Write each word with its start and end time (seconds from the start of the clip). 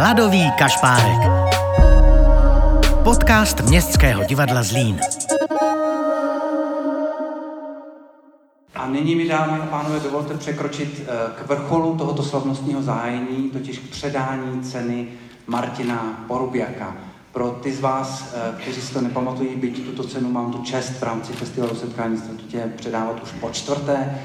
Hladový 0.00 0.50
kašpárek. 0.58 1.18
Podcast 3.04 3.60
Městského 3.60 4.24
divadla 4.24 4.62
Zlín. 4.62 5.00
A 8.74 8.86
nyní 8.86 9.14
mi, 9.14 9.28
dámy 9.28 9.58
a 9.62 9.66
pánové, 9.66 10.00
dovolte 10.00 10.34
překročit 10.34 11.02
eh, 11.02 11.12
k 11.34 11.46
vrcholu 11.46 11.96
tohoto 11.96 12.22
slavnostního 12.22 12.82
zájení, 12.82 13.50
totiž 13.50 13.78
k 13.78 13.90
předání 13.90 14.62
ceny 14.62 15.08
Martina 15.46 16.24
Porubiaka. 16.28 16.96
Pro 17.32 17.50
ty 17.50 17.72
z 17.72 17.80
vás, 17.80 18.34
eh, 18.34 18.62
kteří 18.62 18.80
si 18.80 18.92
to 18.92 19.00
nepamatují, 19.00 19.56
byť 19.56 19.84
tuto 19.84 20.04
cenu 20.04 20.30
mám 20.30 20.52
tu 20.52 20.62
čest 20.62 20.90
v 20.90 21.02
rámci 21.02 21.32
festivalu 21.32 21.74
setkání 21.74 22.18
statutě 22.18 22.72
předávat 22.76 23.22
už 23.22 23.32
po 23.32 23.50
čtvrté. 23.50 24.20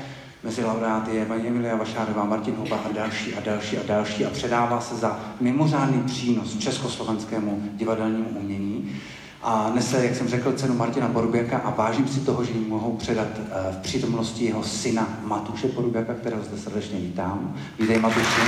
Mezi 0.46 0.64
laureáty 0.64 1.16
je 1.16 1.26
paní 1.26 1.48
Emilia 1.48 1.76
Vašárová, 1.76 2.24
Martin 2.24 2.56
Huba 2.56 2.78
a 2.78 2.92
další 2.92 3.34
a 3.34 3.40
další 3.40 3.78
a 3.78 3.82
další 3.88 4.26
a 4.26 4.30
předává 4.30 4.82
se 4.82 4.96
za 4.96 5.20
mimořádný 5.42 6.04
přínos 6.04 6.58
československému 6.58 7.70
divadelnímu 7.74 8.30
umění. 8.30 8.96
A 9.42 9.72
nese, 9.76 10.06
jak 10.06 10.16
jsem 10.16 10.28
řekl, 10.28 10.54
cenu 10.54 10.76
Martina 10.76 11.08
Porubiaka 11.08 11.58
a 11.58 11.70
vážím 11.70 12.08
si 12.08 12.20
toho, 12.20 12.44
že 12.44 12.52
ji 12.52 12.66
mohou 12.68 12.98
předat 12.98 13.28
eh, 13.38 13.72
v 13.72 13.78
přítomnosti 13.78 14.46
jeho 14.46 14.64
syna 14.64 15.08
Matuše 15.24 15.68
Porubiaka, 15.68 16.14
kterého 16.14 16.44
zde 16.44 16.58
srdečně 16.58 17.00
vítám. 17.00 17.56
Vítej 17.80 18.00
Matuši. 18.00 18.42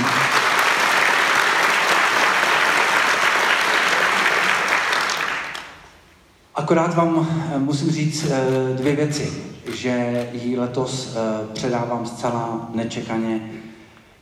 Akorát 6.58 6.94
vám 6.94 7.28
eh, 7.54 7.58
musím 7.58 7.90
říct 7.90 8.26
eh, 8.30 8.76
dvě 8.76 8.96
věci, 8.96 9.32
že 9.74 10.28
ji 10.32 10.58
letos 10.58 11.16
eh, 11.16 11.46
předávám 11.52 12.06
zcela 12.06 12.70
nečekaně 12.74 13.50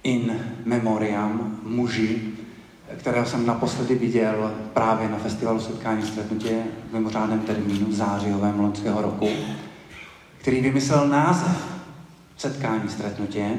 in 0.02 0.40
memoriam 0.64 1.58
muži, 1.62 2.22
kterého 2.96 3.26
jsem 3.26 3.46
naposledy 3.46 3.94
viděl 3.94 4.54
právě 4.72 5.08
na 5.08 5.18
festivalu 5.18 5.60
setkání 5.60 6.02
stretnutě 6.02 6.62
v 6.90 6.92
mimořádném 6.92 7.40
termínu 7.40 7.92
zářijovém 7.92 8.60
loňského 8.60 9.02
roku, 9.02 9.28
který 10.38 10.60
vymyslel 10.60 11.08
název 11.08 11.66
setkání 12.36 12.88
stretnutě 12.88 13.50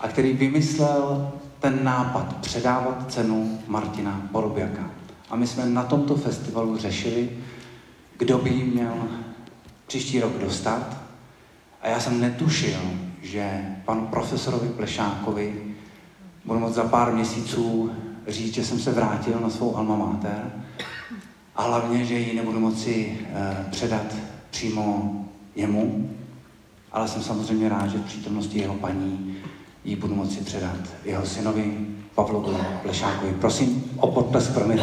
a 0.00 0.08
který 0.08 0.32
vymyslel 0.32 1.32
ten 1.60 1.84
nápad 1.84 2.36
předávat 2.36 3.12
cenu 3.12 3.58
Martina 3.66 4.22
Porobiaka. 4.32 4.90
A 5.30 5.36
my 5.36 5.46
jsme 5.46 5.66
na 5.66 5.82
tomto 5.82 6.14
festivalu 6.16 6.76
řešili, 6.76 7.30
kdo 8.20 8.38
by 8.38 8.50
ji 8.50 8.64
měl 8.64 8.94
příští 9.86 10.20
rok 10.20 10.32
dostat. 10.38 10.96
A 11.82 11.88
já 11.88 12.00
jsem 12.00 12.20
netušil, 12.20 12.80
že 13.22 13.60
panu 13.84 14.06
profesorovi 14.06 14.68
Plešákovi 14.68 15.54
budu 16.44 16.58
moct 16.58 16.74
za 16.74 16.84
pár 16.84 17.12
měsíců 17.12 17.90
říct, 18.28 18.54
že 18.54 18.64
jsem 18.64 18.78
se 18.78 18.92
vrátil 18.92 19.40
na 19.40 19.50
svou 19.50 19.76
alma 19.76 19.96
mater 19.96 20.52
a 21.56 21.62
hlavně, 21.62 22.04
že 22.04 22.14
ji 22.14 22.36
nebudu 22.36 22.60
moci 22.60 23.18
eh, 23.20 23.66
předat 23.70 24.14
přímo 24.50 25.14
jemu, 25.56 26.10
ale 26.92 27.08
jsem 27.08 27.22
samozřejmě 27.22 27.68
rád, 27.68 27.90
že 27.90 27.98
v 27.98 28.04
přítomnosti 28.04 28.58
jeho 28.58 28.74
paní 28.74 29.36
ji 29.84 29.96
budu 29.96 30.14
moci 30.14 30.40
předat 30.40 30.80
jeho 31.04 31.26
synovi 31.26 31.86
Pavlovi 32.14 32.56
Plešákovi. 32.82 33.32
Prosím 33.32 33.92
o 33.96 34.06
potlesk 34.06 34.54
pro 34.54 34.66
mě. 34.66 34.82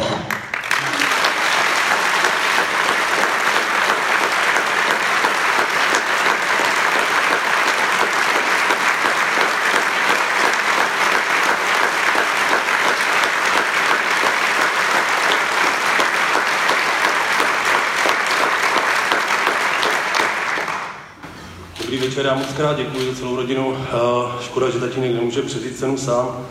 Večer, 22.18 22.30
já 22.30 22.38
moc 22.38 22.52
krát 22.56 22.76
děkuji 22.76 23.10
za 23.10 23.18
celou 23.18 23.36
rodinu. 23.36 23.76
Eh, 23.78 24.42
Škoda, 24.42 24.70
že 24.70 24.78
tatínek 24.78 25.14
nemůže 25.14 25.42
převzít 25.42 25.78
cenu 25.78 25.98
sám. 25.98 26.46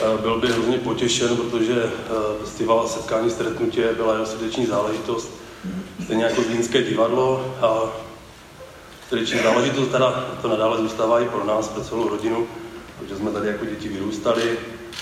Eh, 0.00 0.18
Byl 0.22 0.40
by 0.40 0.48
hrozně 0.48 0.78
potěšen, 0.78 1.36
protože 1.36 1.82
eh, 1.84 2.10
festival 2.40 2.88
setkání 2.88 3.30
stretnutě 3.30 3.88
byla 3.96 4.12
jeho 4.12 4.26
srdeční 4.26 4.66
záležitost. 4.66 5.30
Stejně 6.04 6.24
jako 6.24 6.42
Zlínské 6.42 6.82
divadlo. 6.82 7.54
A 7.62 7.78
srdeční 9.08 9.38
záležitost 9.42 9.88
teda 9.88 10.24
to 10.42 10.48
nadále 10.48 10.78
zůstává 10.78 11.20
i 11.20 11.28
pro 11.28 11.44
nás, 11.44 11.68
pro 11.68 11.84
celou 11.84 12.08
rodinu, 12.08 12.46
protože 12.98 13.16
jsme 13.16 13.30
tady 13.30 13.48
jako 13.48 13.64
děti 13.64 13.88
vyrůstali 13.88 14.58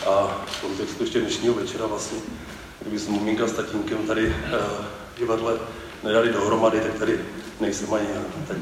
a 0.07 0.45
v 0.47 0.61
kontextu 0.61 1.03
ještě 1.03 1.21
dnešního 1.21 1.55
večera 1.55 1.87
vlastně, 1.87 2.19
kdyby 2.81 2.99
se 2.99 3.11
maminka 3.11 3.47
s 3.47 3.53
tatínkem 3.53 3.99
tady 3.99 4.37
v 5.15 5.19
divadle 5.19 5.55
nedali 6.05 6.33
dohromady, 6.33 6.81
tak 6.81 6.95
tady 6.95 7.21
nejsem 7.61 7.95
ani 7.95 8.07
já. 8.15 8.23
Tak 8.49 8.57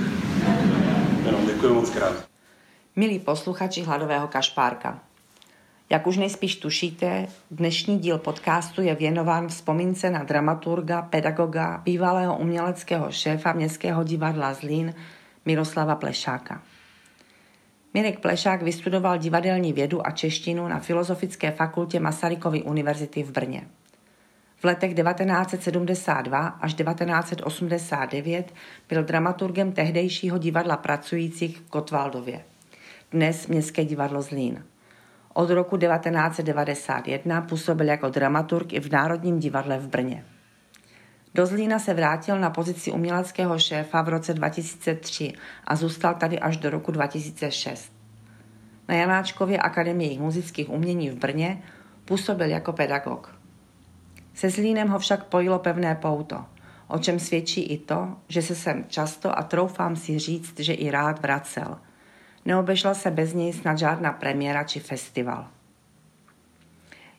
Jenom 1.25 1.47
děkuji 1.47 1.75
moc 1.75 1.91
krát. 1.91 2.29
Milí 2.97 3.19
posluchači 3.19 3.83
Hladového 3.83 4.29
kašpárka, 4.29 5.01
jak 5.91 6.07
už 6.07 6.17
nejspíš 6.17 6.57
tušíte, 6.57 7.27
dnešní 7.51 7.99
díl 7.99 8.19
podcastu 8.19 8.83
je 8.83 8.95
věnován 8.95 9.49
vzpomínce 9.49 10.11
na 10.11 10.25
dramaturga, 10.25 11.03
pedagoga, 11.03 11.83
bývalého 11.85 12.39
uměleckého 12.39 13.13
šéfa 13.13 13.53
Městského 13.53 14.05
divadla 14.05 14.55
Zlín 14.55 14.95
Miroslava 15.47 15.95
Plešáka. 15.95 16.63
Mirek 17.95 18.21
Plešák 18.21 18.63
vystudoval 18.63 19.19
divadelní 19.19 19.73
vědu 19.73 20.07
a 20.07 20.11
češtinu 20.11 20.69
na 20.69 20.79
Filozofické 20.79 21.51
fakultě 21.51 22.01
Masarykovy 22.01 22.63
univerzity 22.63 23.23
v 23.23 23.31
Brně. 23.31 23.69
V 24.61 24.65
letech 24.65 24.95
1972 24.95 26.47
až 26.47 26.75
1989 26.75 28.55
byl 28.89 29.05
dramaturgem 29.05 29.73
tehdejšího 29.73 30.39
divadla 30.39 30.77
pracujících 30.77 31.59
v 31.59 31.71
Kotwaldově, 31.71 32.45
dnes 33.11 33.47
Městské 33.47 33.85
divadlo 33.85 34.23
Zlín. 34.23 34.65
Od 35.35 35.51
roku 35.51 35.77
1991 35.77 37.41
působil 37.41 37.87
jako 37.87 38.09
dramaturg 38.09 38.73
i 38.73 38.81
v 38.81 38.93
Národním 38.93 39.39
divadle 39.39 39.79
v 39.79 39.89
Brně. 39.89 40.25
Do 41.35 41.47
Zlína 41.47 41.79
se 41.79 41.95
vrátil 41.95 42.41
na 42.41 42.51
pozici 42.51 42.93
uměleckého 42.93 43.59
šéfa 43.59 44.03
v 44.03 44.09
roce 44.09 44.35
2003 44.35 45.33
a 45.65 45.77
zůstal 45.77 46.15
tady 46.15 46.39
až 46.39 46.57
do 46.57 46.71
roku 46.71 46.93
2006. 46.93 47.93
Na 48.89 48.95
Janáčkově 48.95 49.59
akademii 49.59 50.19
muzických 50.19 50.71
umění 50.71 51.11
v 51.11 51.15
Brně 51.15 51.63
působil 52.05 52.47
jako 52.47 52.73
pedagog. 52.73 53.40
Se 54.41 54.51
Zlínem 54.51 54.89
ho 54.89 54.99
však 54.99 55.25
pojilo 55.25 55.59
pevné 55.59 55.95
pouto, 55.95 56.45
o 56.89 56.99
čem 56.99 57.19
svědčí 57.19 57.63
i 57.63 57.79
to, 57.79 58.17
že 58.29 58.43
se 58.43 58.55
sem 58.55 58.85
často 58.89 59.39
a 59.39 59.43
troufám 59.43 59.97
si 59.97 60.19
říct, 60.19 60.61
že 60.61 60.73
i 60.73 60.91
rád 60.91 61.23
vracel. 61.23 61.79
Neobešla 62.45 62.95
se 62.95 63.11
bez 63.11 63.35
něj 63.35 63.53
snad 63.53 63.79
žádná 63.79 64.13
premiéra 64.13 64.65
či 64.65 64.81
festival. 64.81 65.47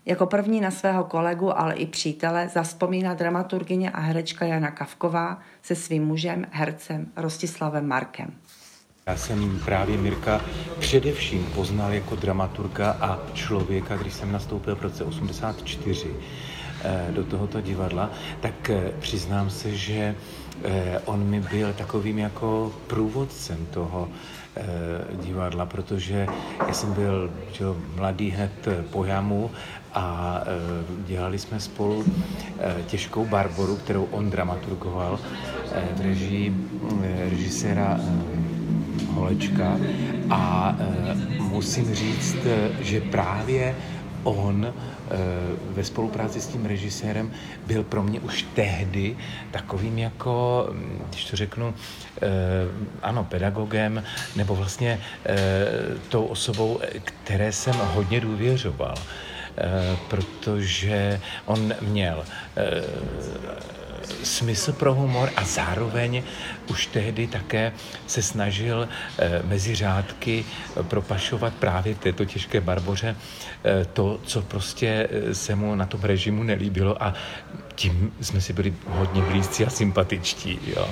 Jako 0.05 0.25
první 0.25 0.61
na 0.61 0.71
svého 0.71 1.03
kolegu, 1.03 1.59
ale 1.59 1.73
i 1.73 1.85
přítele 1.85 2.49
zaspomíná 2.49 3.13
dramaturgyně 3.13 3.91
a 3.91 3.99
herečka 3.99 4.45
Jana 4.45 4.71
Kavková 4.71 5.39
se 5.61 5.75
svým 5.75 6.05
mužem, 6.05 6.45
hercem 6.51 7.07
Rostislavem 7.15 7.87
Markem. 7.87 8.33
Já 9.07 9.17
jsem 9.17 9.59
právě 9.65 9.97
Mirka 9.97 10.41
především 10.79 11.45
poznal 11.45 11.93
jako 11.93 12.15
dramaturga 12.15 12.91
a 12.91 13.19
člověka, 13.33 13.97
když 13.97 14.13
jsem 14.13 14.31
nastoupil 14.31 14.75
v 14.75 14.81
roce 14.81 15.03
84 15.03 16.09
Eh, 16.13 16.60
do 17.11 17.23
tohoto 17.23 17.61
divadla, 17.61 18.09
tak 18.39 18.69
eh, 18.69 18.91
přiznám 18.99 19.49
se, 19.49 19.75
že 19.75 20.15
eh, 20.63 20.99
on 21.05 21.23
mi 21.23 21.39
byl 21.39 21.73
takovým 21.73 22.19
jako 22.19 22.71
průvodcem 22.87 23.67
toho 23.71 24.09
divadla, 25.23 25.65
protože 25.65 26.27
já 26.67 26.73
jsem 26.73 26.93
byl 26.93 27.31
že, 27.51 27.63
mladý 27.95 28.29
hned 28.29 28.51
po 28.91 29.05
jamu 29.05 29.51
a 29.93 30.41
dělali 31.07 31.39
jsme 31.39 31.59
spolu 31.59 32.05
těžkou 32.87 33.25
Barboru, 33.25 33.75
kterou 33.75 34.07
on 34.11 34.29
dramaturgoval 34.29 35.19
v 35.95 36.01
režii 36.01 36.55
režiséra 37.29 37.99
Holečka. 39.13 39.77
A 40.29 40.75
musím 41.39 41.95
říct, 41.95 42.35
že 42.81 43.01
právě 43.01 43.75
on 44.23 44.65
eh, 44.65 45.17
ve 45.69 45.83
spolupráci 45.83 46.41
s 46.41 46.47
tím 46.47 46.65
režisérem 46.65 47.31
byl 47.67 47.83
pro 47.83 48.03
mě 48.03 48.19
už 48.19 48.45
tehdy 48.55 49.17
takovým 49.51 49.97
jako, 49.97 50.67
hm, 50.71 51.01
když 51.09 51.25
to 51.25 51.37
řeknu, 51.37 51.73
eh, 52.21 52.27
ano, 53.01 53.23
pedagogem, 53.23 54.03
nebo 54.35 54.55
vlastně 54.55 54.99
eh, 55.25 55.35
tou 56.09 56.25
osobou, 56.25 56.79
které 57.03 57.51
jsem 57.51 57.75
hodně 57.75 58.19
důvěřoval 58.21 58.95
protože 60.09 61.19
on 61.45 61.73
měl 61.81 62.25
smysl 64.23 64.73
pro 64.73 64.93
humor 64.93 65.29
a 65.35 65.43
zároveň 65.43 66.23
už 66.69 66.87
tehdy 66.87 67.27
také 67.27 67.71
se 68.07 68.21
snažil 68.21 68.89
eh, 69.17 69.41
mezi 69.45 69.75
řádky 69.75 70.45
propašovat 70.81 71.53
právě 71.53 71.95
této 71.95 72.25
těžké 72.25 72.61
barboře 72.61 73.15
eh, 73.63 73.85
to, 73.85 74.19
co 74.23 74.41
prostě 74.41 75.09
se 75.33 75.55
mu 75.55 75.75
na 75.75 75.85
tom 75.85 76.01
režimu 76.01 76.43
nelíbilo 76.43 77.03
a 77.03 77.13
tím 77.75 78.13
jsme 78.21 78.41
si 78.41 78.53
byli 78.53 78.73
hodně 78.87 79.21
blízcí 79.21 79.65
a 79.65 79.69
sympatičtí. 79.69 80.59
Jo. 80.75 80.89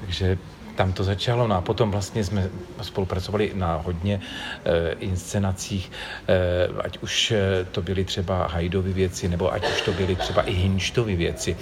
Takže 0.00 0.38
tam 0.76 0.92
to 0.92 1.04
začalo. 1.04 1.48
No 1.48 1.56
a 1.56 1.60
potom 1.60 1.90
vlastně 1.90 2.24
jsme 2.24 2.50
spolupracovali 2.82 3.52
na 3.54 3.76
hodně 3.76 4.20
e, 4.64 4.92
inscenacích, 4.92 5.90
e, 6.28 6.68
ať 6.84 6.98
už 6.98 7.32
eh, 7.32 7.66
to 7.72 7.82
byly 7.82 8.04
třeba 8.04 8.46
Hajdovy 8.46 8.92
věci, 8.92 9.28
nebo 9.28 9.52
ať 9.52 9.62
už 9.72 9.80
to 9.80 9.92
byly 9.92 10.16
třeba 10.16 10.42
i 10.42 10.52
Hinštovy 10.52 11.16
věci. 11.16 11.56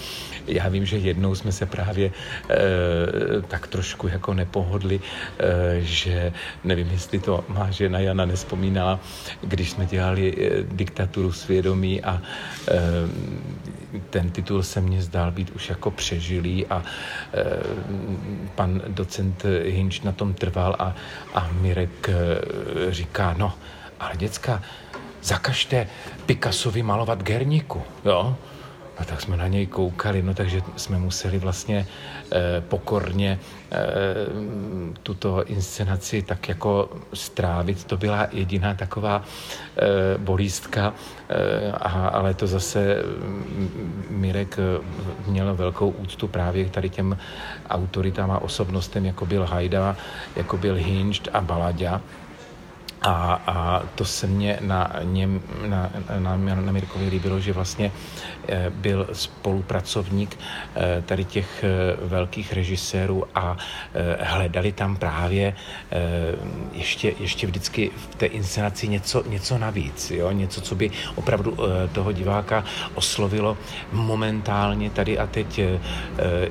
Já 0.46 0.68
vím, 0.68 0.86
že 0.86 0.96
jednou 0.98 1.34
jsme 1.34 1.52
se 1.52 1.66
právě 1.66 2.10
e, 2.50 3.42
tak 3.48 3.66
trošku 3.66 4.08
jako 4.08 4.34
nepohodli, 4.34 5.00
e, 5.38 5.80
že 5.80 6.32
nevím, 6.64 6.90
jestli 6.90 7.18
to 7.18 7.44
má 7.48 7.70
žena 7.70 7.98
Jana 7.98 8.24
nespomínala, 8.24 9.00
když 9.42 9.70
jsme 9.70 9.86
dělali 9.86 10.34
e, 10.34 10.62
diktaturu 10.62 11.32
svědomí 11.32 12.02
a 12.02 12.22
e, 12.68 12.80
ten 14.10 14.30
titul 14.30 14.62
se 14.62 14.80
mně 14.80 15.02
zdál 15.02 15.30
být 15.30 15.50
už 15.50 15.68
jako 15.68 15.90
přežilý 15.90 16.66
a 16.66 16.82
e, 16.82 17.44
pan 18.54 18.82
docent 18.88 19.44
Hinč 19.64 20.00
na 20.00 20.12
tom 20.12 20.34
trval 20.34 20.76
a, 20.78 20.94
a 21.34 21.48
Mirek 21.60 22.08
e, 22.08 22.12
říká, 22.92 23.34
no, 23.38 23.52
ale 24.00 24.16
děcka, 24.16 24.62
zakažte 25.22 25.86
Picassovi 26.26 26.82
malovat 26.82 27.22
Gerniku, 27.22 27.82
jo? 28.04 28.36
A 28.98 29.04
tak 29.04 29.20
jsme 29.20 29.36
na 29.36 29.48
něj 29.48 29.66
koukali, 29.66 30.22
no 30.22 30.34
takže 30.34 30.62
jsme 30.76 30.98
museli 30.98 31.38
vlastně 31.38 31.86
eh, 32.32 32.60
pokorně 32.68 33.38
eh, 33.72 33.78
tuto 35.02 35.44
inscenaci 35.44 36.22
tak 36.22 36.48
jako 36.48 36.90
strávit. 37.14 37.84
To 37.84 37.96
byla 37.96 38.26
jediná 38.32 38.74
taková 38.74 39.22
eh, 39.76 40.18
bolístka, 40.18 40.94
eh, 41.28 41.72
a, 41.72 42.08
ale 42.08 42.34
to 42.34 42.46
zase 42.46 43.02
mm, 43.02 44.06
Mirek 44.10 44.58
eh, 44.58 44.82
měl 45.26 45.54
velkou 45.54 45.88
úctu 45.90 46.28
právě 46.28 46.70
tady 46.70 46.88
těm 46.90 47.18
autoritám 47.70 48.30
a 48.30 48.38
osobnostem, 48.38 49.04
jako 49.04 49.26
byl 49.26 49.44
Hajda, 49.46 49.96
jako 50.36 50.56
byl 50.56 50.74
Hincht 50.74 51.28
a 51.32 51.40
Balaďa. 51.40 52.00
A, 53.04 53.42
a 53.46 53.82
to 53.94 54.04
se 54.04 54.26
mně 54.26 54.58
na 54.60 54.90
něm, 55.02 55.42
na, 55.66 55.90
na, 56.18 56.36
na 56.36 56.72
Mirkovi 56.72 57.08
líbilo, 57.08 57.40
že 57.40 57.52
vlastně 57.52 57.92
eh, 58.48 58.70
byl 58.70 59.08
spolupracovník 59.12 60.38
eh, 60.76 61.02
tady 61.06 61.24
těch 61.24 61.64
eh, 61.64 61.96
velkých 62.06 62.52
režisérů 62.52 63.24
a 63.34 63.56
hledali 64.20 64.72
tam 64.72 64.96
právě 64.96 65.54
ještě, 66.72 67.14
ještě 67.20 67.46
vždycky 67.46 67.90
v 68.10 68.14
té 68.14 68.26
inscenaci 68.26 68.88
něco, 68.88 69.24
něco 69.28 69.58
navíc, 69.58 70.10
jo? 70.10 70.30
něco, 70.30 70.60
co 70.60 70.74
by 70.74 70.90
opravdu 71.14 71.56
toho 71.92 72.12
diváka 72.12 72.64
oslovilo 72.94 73.56
momentálně 73.92 74.90
tady 74.90 75.18
a 75.18 75.26
teď 75.26 75.60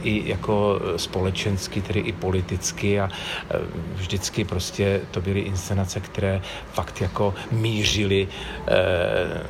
i 0.04 0.30
jako 0.30 0.82
společensky, 0.98 1.82
tedy 1.82 2.00
i 2.00 2.12
politicky 2.12 3.00
a 3.00 3.10
vždycky 3.96 4.46
prostě 4.46 5.02
to 5.12 5.22
byly 5.22 5.40
inscenace, 5.40 6.00
které 6.00 6.42
fakt 6.74 7.02
jako 7.02 7.34
mířili 7.52 8.28
eh, 8.68 8.74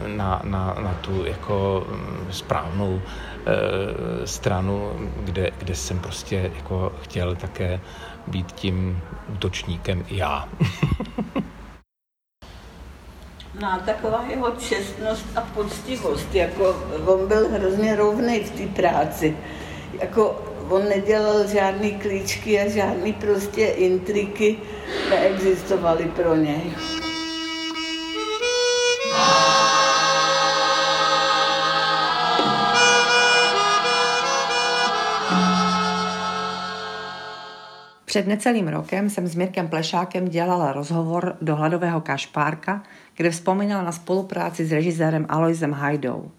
na, 0.08 0.42
na, 0.44 0.76
na 0.80 0.94
tu 1.02 1.26
jako 1.26 1.88
mm, 1.90 2.28
správnou 2.32 3.02
eh, 3.02 4.28
stranu, 4.28 4.92
kde, 5.24 5.52
kde 5.58 5.76
jsem 5.76 6.00
prostě 6.00 6.52
jako 6.56 6.92
chtěl 7.02 7.36
také 7.36 7.80
být 8.28 8.52
tím 8.52 9.02
útočníkem 9.34 10.06
já. 10.10 10.50
No 13.60 13.68
a 13.74 13.78
taková 13.78 14.26
jeho 14.30 14.52
čestnost 14.52 15.26
a 15.36 15.42
poctivost, 15.42 16.36
jako 16.36 16.76
on 17.06 17.28
byl 17.28 17.50
hrozně 17.50 17.96
rovný 17.96 18.40
v 18.44 18.52
té 18.52 18.82
práci. 18.82 19.38
Jako 20.02 20.53
on 20.70 20.90
nedělal 20.90 21.48
žádný 21.48 21.92
klíčky 21.92 22.60
a 22.60 22.70
žádný 22.70 23.14
prostě 23.14 23.66
intriky 23.66 24.58
neexistovaly 25.10 26.06
pro 26.16 26.36
něj. 26.36 26.74
Před 38.14 38.28
necelým 38.28 38.68
rokem 38.68 39.10
jsem 39.10 39.28
s 39.28 39.36
Mirkem 39.36 39.68
Plešákem 39.68 40.28
dělala 40.30 40.72
rozhovor 40.72 41.38
do 41.42 41.56
Hladového 41.56 42.02
kašpárka, 42.02 42.84
kde 43.16 43.30
vzpomínal 43.30 43.86
na 43.86 43.92
spolupráci 43.92 44.66
s 44.66 44.72
režisérem 44.72 45.26
Aloisem 45.30 45.72
Hajdou. 45.72 46.32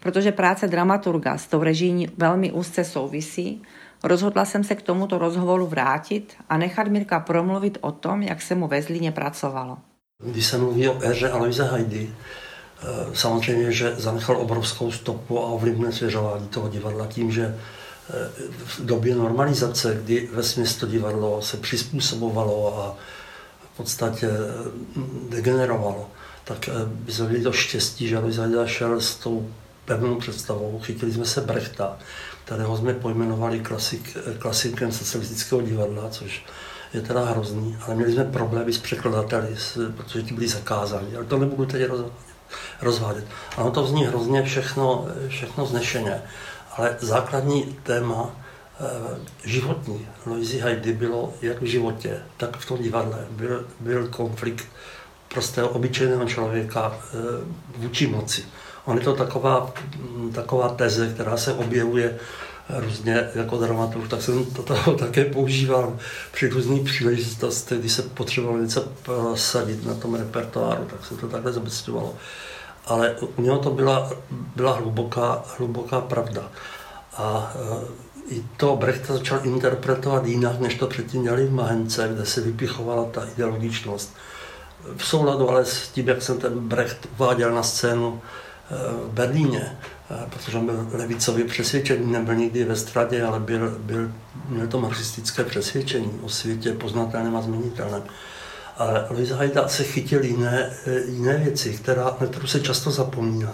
Protože 0.00 0.32
práce 0.32 0.68
dramaturga 0.68 1.38
s 1.38 1.46
tou 1.46 1.62
reží 1.62 2.06
velmi 2.16 2.52
úzce 2.52 2.84
souvisí, 2.84 3.62
rozhodla 4.02 4.44
jsem 4.44 4.64
se 4.64 4.74
k 4.74 4.82
tomuto 4.82 5.18
rozhovoru 5.18 5.66
vrátit 5.66 6.34
a 6.48 6.58
nechat 6.58 6.88
Mirka 6.88 7.20
promluvit 7.20 7.78
o 7.80 7.92
tom, 7.92 8.22
jak 8.22 8.42
se 8.42 8.54
mu 8.54 8.68
ve 8.68 8.82
Zlíně 8.82 9.12
pracovalo. 9.12 9.78
Když 10.24 10.46
se 10.46 10.58
mluví 10.58 10.88
o 10.88 11.04
éře 11.04 11.30
Aloise 11.30 11.64
Hajdy, 11.64 12.10
eh, 12.10 12.86
samozřejmě, 13.14 13.72
že 13.72 13.94
zanechal 13.96 14.36
obrovskou 14.36 14.92
stopu 14.92 15.40
a 15.40 15.46
ovlivnil 15.46 15.92
svěřování 15.92 16.48
toho 16.48 16.68
divadla 16.68 17.06
tím, 17.06 17.32
že 17.32 17.44
eh, 17.44 18.30
v 18.66 18.86
době 18.86 19.14
normalizace, 19.14 20.00
kdy 20.04 20.28
ve 20.32 20.42
to 20.80 20.86
divadlo 20.86 21.42
se 21.42 21.56
přizpůsobovalo 21.56 22.78
a 22.78 22.96
v 23.74 23.76
podstatě 23.76 24.28
mm, 24.96 25.28
degenerovalo, 25.30 26.10
tak 26.44 26.68
by 26.84 27.12
jsme 27.12 27.28
měli 27.28 27.44
to 27.44 27.52
štěstí, 27.52 28.08
že 28.08 28.16
Alois 28.16 28.36
Hajda 28.36 28.66
šel 28.66 29.00
s 29.00 29.14
tou 29.14 29.48
pevnou 29.88 30.14
představou. 30.14 30.80
Chytili 30.82 31.12
jsme 31.12 31.24
se 31.24 31.40
Brechta, 31.40 31.96
kterého 32.44 32.76
jsme 32.76 32.94
pojmenovali 32.94 33.60
klasik, 33.60 34.16
klasikem 34.38 34.92
socialistického 34.92 35.62
divadla, 35.62 36.08
což 36.10 36.44
je 36.94 37.00
teda 37.00 37.24
hrozný, 37.24 37.76
ale 37.86 37.94
měli 37.94 38.12
jsme 38.12 38.24
problémy 38.24 38.72
s 38.72 38.78
překladateli, 38.78 39.56
protože 39.96 40.22
ti 40.22 40.34
byli 40.34 40.48
zakázáni, 40.48 41.16
ale 41.16 41.24
to 41.24 41.38
nebudu 41.38 41.66
teď 41.66 41.90
rozvádět. 42.82 43.24
Ano, 43.56 43.70
to 43.70 43.86
zní 43.86 44.06
hrozně 44.06 44.42
všechno, 44.42 45.06
všechno 45.28 45.66
znešeně, 45.66 46.22
ale 46.76 46.96
základní 47.00 47.76
téma 47.82 48.30
eh, 48.80 49.18
životní 49.44 50.06
Loisy 50.26 50.58
Heidi 50.58 50.92
bylo 50.92 51.34
jak 51.42 51.62
v 51.62 51.64
životě, 51.64 52.22
tak 52.36 52.56
v 52.56 52.66
tom 52.66 52.82
divadle. 52.82 53.26
Byl, 53.30 53.66
byl 53.80 54.08
konflikt 54.08 54.66
prostého 55.28 55.68
obyčejného 55.68 56.24
člověka 56.24 56.96
eh, 56.98 57.16
vůči 57.76 58.06
moci. 58.06 58.44
On 58.88 58.98
je 58.98 59.04
to 59.04 59.12
taková, 59.12 59.72
taková 60.34 60.68
teze, 60.68 61.08
která 61.14 61.36
se 61.36 61.52
objevuje 61.52 62.18
různě 62.68 63.28
jako 63.34 63.56
dramaturg, 63.56 64.08
tak 64.08 64.22
jsem 64.22 64.44
to 64.44 64.62
také 64.98 65.24
používal 65.24 65.96
při 66.32 66.48
různých 66.48 66.82
příležitostech, 66.82 67.78
když 67.78 67.92
se 67.92 68.02
potřebovalo 68.02 68.58
něco 68.58 68.88
prosadit 69.02 69.86
na 69.86 69.94
tom 69.94 70.14
repertoáru, 70.14 70.84
tak 70.84 71.04
se 71.04 71.16
to 71.16 71.28
takhle 71.28 71.52
zabezpečovalo. 71.52 72.14
Ale 72.86 73.16
u 73.36 73.42
něho 73.42 73.58
to 73.58 73.70
byla, 73.70 74.12
byla 74.56 74.72
hluboká, 74.72 75.42
hluboká 75.58 76.00
pravda. 76.00 76.42
A 77.16 77.52
e, 77.54 78.34
i 78.34 78.44
to 78.56 78.76
Brechta 78.76 79.12
začal 79.12 79.40
interpretovat 79.42 80.26
jinak, 80.26 80.60
než 80.60 80.74
to 80.74 80.86
předtím 80.86 81.22
dělali 81.22 81.46
v 81.46 81.52
Mahence, 81.52 82.10
kde 82.14 82.26
se 82.26 82.40
vypichovala 82.40 83.04
ta 83.04 83.26
ideologičnost. 83.36 84.16
V 84.96 85.06
souladu 85.06 85.50
ale 85.50 85.64
s 85.64 85.88
tím, 85.88 86.08
jak 86.08 86.22
jsem 86.22 86.38
ten 86.38 86.58
Brecht 86.58 87.08
uváděl 87.18 87.54
na 87.54 87.62
scénu 87.62 88.20
v 88.70 89.12
Berlíně, 89.12 89.76
protože 90.30 90.58
on 90.58 90.66
byl 90.66 90.86
levicově 90.92 91.44
přesvědčený, 91.44 92.12
nebyl 92.12 92.34
nikdy 92.34 92.64
ve 92.64 92.76
stradě, 92.76 93.22
ale 93.22 93.40
byl, 93.40 93.78
byl, 93.78 94.10
měl 94.48 94.66
to 94.66 94.80
marxistické 94.80 95.44
přesvědčení 95.44 96.20
o 96.22 96.28
světě 96.28 96.72
poznatelném 96.72 97.36
a 97.36 97.42
změnitelném. 97.42 98.02
Ale 98.76 99.06
Louis 99.10 99.30
Hajda 99.30 99.68
se 99.68 99.84
chytil 99.84 100.24
jiné, 100.24 100.70
jiné 101.06 101.36
věci, 101.36 101.72
která, 101.72 102.04
na 102.20 102.26
kterou 102.26 102.46
se 102.46 102.60
často 102.60 102.90
zapomíná. 102.90 103.52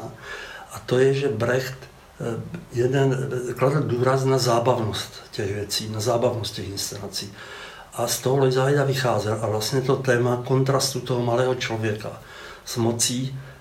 A 0.73 0.78
to 0.78 0.99
je, 0.99 1.14
že 1.14 1.28
Brecht 1.28 1.78
eh, 1.78 2.40
jeden 2.73 3.30
kladl 3.56 3.80
důraz 3.80 4.25
na 4.25 4.38
zábavnost 4.38 5.12
těch 5.30 5.54
věcí, 5.54 5.88
na 5.88 6.00
zábavnost 6.00 6.54
těch 6.54 6.68
inscenací. 6.68 7.33
A 7.94 8.06
z 8.06 8.18
toho 8.18 8.37
Louis 8.37 8.56
Hajda 8.56 8.85
vycházel 8.85 9.38
a 9.42 9.47
vlastně 9.47 9.80
to 9.83 9.97
téma 9.97 10.42
kontrastu 10.44 11.00
toho 11.00 11.23
malého 11.23 11.54
člověka 11.54 12.21
s 12.64 12.76
mocí, 12.76 13.38
Eh, 13.38 13.53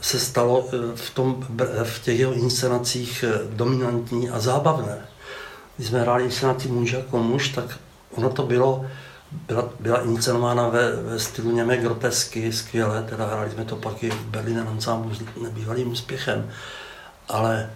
se 0.00 0.18
stalo 0.18 0.68
eh, 0.72 0.96
v, 0.96 1.10
tom, 1.10 1.46
v 1.84 2.02
těch 2.02 2.18
jeho 2.18 2.32
inscenacích 2.32 3.24
eh, 3.28 3.40
dominantní 3.50 4.30
a 4.30 4.40
zábavné. 4.40 4.98
Když 5.76 5.88
jsme 5.88 6.00
hráli 6.00 6.24
inscenaci 6.24 6.68
muž 6.68 6.92
jako 6.92 7.18
muž, 7.18 7.48
tak 7.48 7.78
ono 8.14 8.30
to 8.30 8.42
bylo, 8.42 8.86
byla, 9.30 9.68
byla 9.80 10.00
inscenována 10.00 10.68
ve, 10.68 10.96
ve 10.96 11.18
stylu 11.18 11.50
němé 11.50 11.76
grotesky, 11.76 12.52
skvěle, 12.52 13.02
teda 13.02 13.26
hráli 13.26 13.50
jsme 13.50 13.64
to 13.64 13.76
pak 13.76 14.02
i 14.02 14.10
v 14.10 14.24
Berlíně 14.24 14.60
ensemble 14.60 15.14
s 15.14 15.42
nebývalým 15.42 15.92
úspěchem. 15.92 16.50
Ale 17.28 17.70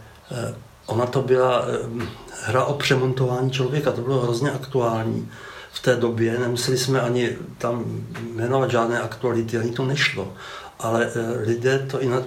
ona 0.91 1.07
to 1.07 1.23
byla 1.23 1.65
eh, 1.67 2.07
hra 2.43 2.65
o 2.65 2.75
přemontování 2.75 3.51
člověka, 3.51 3.93
to 3.93 4.01
bylo 4.01 4.21
hrozně 4.21 4.51
aktuální 4.51 5.31
v 5.73 5.83
té 5.83 5.97
době, 5.97 6.39
nemuseli 6.39 6.79
jsme 6.79 7.01
ani 7.01 7.37
tam 7.59 7.85
jmenovat 8.35 8.71
žádné 8.71 9.01
aktuality, 9.01 9.59
ani 9.59 9.71
to 9.71 9.85
nešlo. 9.85 10.33
Ale 10.81 11.11
eh, 11.15 11.41
lidé 11.47 11.79
to 11.79 12.01
i 12.01 12.09
na, 12.09 12.23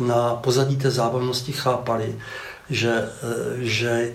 na 0.00 0.34
pozadí 0.34 0.76
té 0.76 0.90
zábavnosti 0.90 1.52
chápali, 1.52 2.18
že, 2.70 3.08
eh, 3.22 3.64
že, 3.64 4.12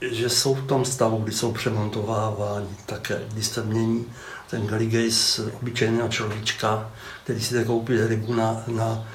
že 0.00 0.28
jsou 0.28 0.54
v 0.54 0.66
tom 0.66 0.84
stavu, 0.84 1.16
kdy 1.16 1.32
jsou 1.32 1.52
přemontováváni 1.52 2.76
také, 2.86 3.20
když 3.32 3.46
se 3.46 3.62
mění 3.62 4.04
ten 4.50 4.66
Galigej 4.66 5.10
z 5.10 5.40
obyčejného 5.60 6.08
človíčka, 6.08 6.90
který 7.24 7.40
si 7.40 7.54
jde 7.54 7.64
koupit 7.64 8.06
rybu 8.06 8.34
na, 8.34 8.64
na 8.66 9.06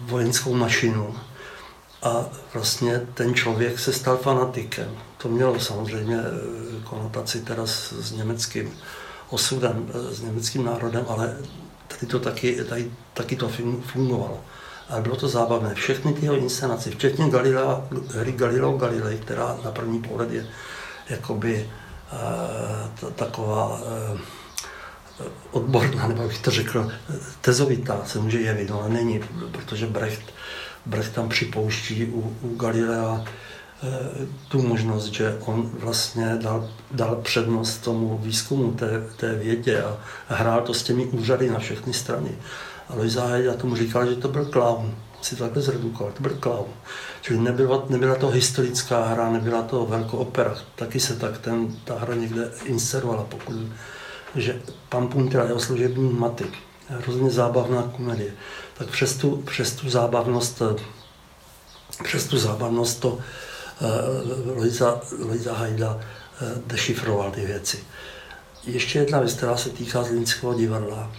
vojenskou 0.00 0.54
mašinu, 0.54 1.14
a 2.02 2.26
vlastně 2.54 3.00
ten 3.14 3.34
člověk 3.34 3.78
se 3.78 3.92
stal 3.92 4.16
fanatikem. 4.16 4.96
To 5.22 5.28
mělo 5.28 5.60
samozřejmě 5.60 6.16
eh, 6.16 6.80
konotaci 6.84 7.40
teda 7.40 7.66
s, 7.66 7.92
s 7.92 8.12
německým 8.12 8.72
osudem, 9.30 9.90
eh, 9.94 10.14
s 10.14 10.22
německým 10.22 10.64
národem, 10.64 11.04
ale 11.08 11.36
tady 11.90 12.06
to 12.06 12.18
taky, 12.18 12.64
tady, 12.64 12.90
taky 13.14 13.36
to 13.36 13.48
fungovalo. 13.80 14.40
A 14.88 15.00
bylo 15.00 15.16
to 15.16 15.28
zábavné. 15.28 15.74
Všechny 15.74 16.12
ty 16.12 16.24
jeho 16.24 16.36
inscenace, 16.36 16.90
včetně 16.90 17.30
Galilea, 17.30 17.88
hry 18.14 18.32
Galileo 18.32 18.72
Galilei, 18.72 19.18
která 19.18 19.58
na 19.64 19.70
první 19.70 20.02
pohled 20.02 20.32
je 20.32 20.46
jakoby 21.08 21.70
uh, 23.02 23.10
taková 23.10 23.68
uh, 23.68 24.20
odborná, 25.50 26.08
nebo 26.08 26.28
bych 26.28 26.38
to 26.38 26.50
řekl, 26.50 26.92
tezovitá 27.40 28.02
se 28.06 28.18
může 28.18 28.40
jevit, 28.40 28.70
ale 28.70 28.88
není, 28.88 29.20
protože 29.52 29.86
Brecht 29.86 30.32
Brecht 30.86 31.14
tam 31.14 31.28
připouští 31.28 32.06
u, 32.06 32.36
u 32.42 32.56
Galilea 32.56 33.24
tu 34.48 34.62
možnost, 34.62 35.06
že 35.06 35.38
on 35.46 35.70
vlastně 35.78 36.38
dal, 36.42 36.70
dal 36.90 37.16
přednost 37.16 37.78
tomu 37.78 38.18
výzkumu 38.18 38.72
té, 38.72 39.06
té 39.16 39.34
vědě 39.34 39.82
a 39.82 39.98
hrál 40.28 40.60
to 40.60 40.74
s 40.74 40.82
těmi 40.82 41.04
úřady 41.04 41.50
na 41.50 41.58
všechny 41.58 41.92
strany. 41.92 42.30
A 42.88 42.94
Loisa 42.94 43.36
já 43.36 43.54
tomu 43.54 43.76
říkal, 43.76 44.06
že 44.06 44.16
to 44.16 44.28
byl 44.28 44.44
clown. 44.44 44.94
Si 45.22 45.36
to 45.36 45.44
takhle 45.44 45.62
zredukoval, 45.62 46.12
to 46.12 46.22
byl 46.22 46.38
clown. 46.42 46.66
Čili 47.22 47.38
nebyla, 47.38 47.84
nebyla 47.88 48.14
to 48.14 48.28
historická 48.28 49.04
hra, 49.04 49.30
nebyla 49.30 49.62
to 49.62 49.86
velká 49.86 50.12
opera. 50.12 50.54
Taky 50.74 51.00
se 51.00 51.16
tak 51.16 51.38
ten, 51.38 51.76
ta 51.84 51.98
hra 51.98 52.14
někde 52.14 52.50
inserovala, 52.64 53.24
pokud, 53.28 53.56
že 54.34 54.60
pan 54.88 55.08
Puntra, 55.08 55.44
jeho 55.44 55.60
služební 55.60 56.12
maty, 56.12 56.44
hrozně 56.88 57.30
zábavná 57.30 57.82
komedie 57.96 58.32
tak 58.80 58.88
přes 58.88 59.16
tu, 59.16 59.36
přes 59.36 59.72
tu 59.72 59.90
zábavnost, 59.90 60.62
přes 62.04 62.26
tu 62.26 62.38
zábavnost 62.38 63.00
to 63.00 63.18
uh, 63.80 64.56
Luisa, 64.56 65.00
Luisa 65.18 65.54
Hajda 65.54 65.94
uh, 65.94 66.48
dešifroval 66.66 67.30
ty 67.30 67.46
věci. 67.46 67.78
Ještě 68.64 68.98
jedna 68.98 69.20
věc, 69.20 69.34
která 69.34 69.56
se 69.56 69.70
týká 69.70 70.02
Zlínského 70.02 70.54
divadla. 70.54 71.12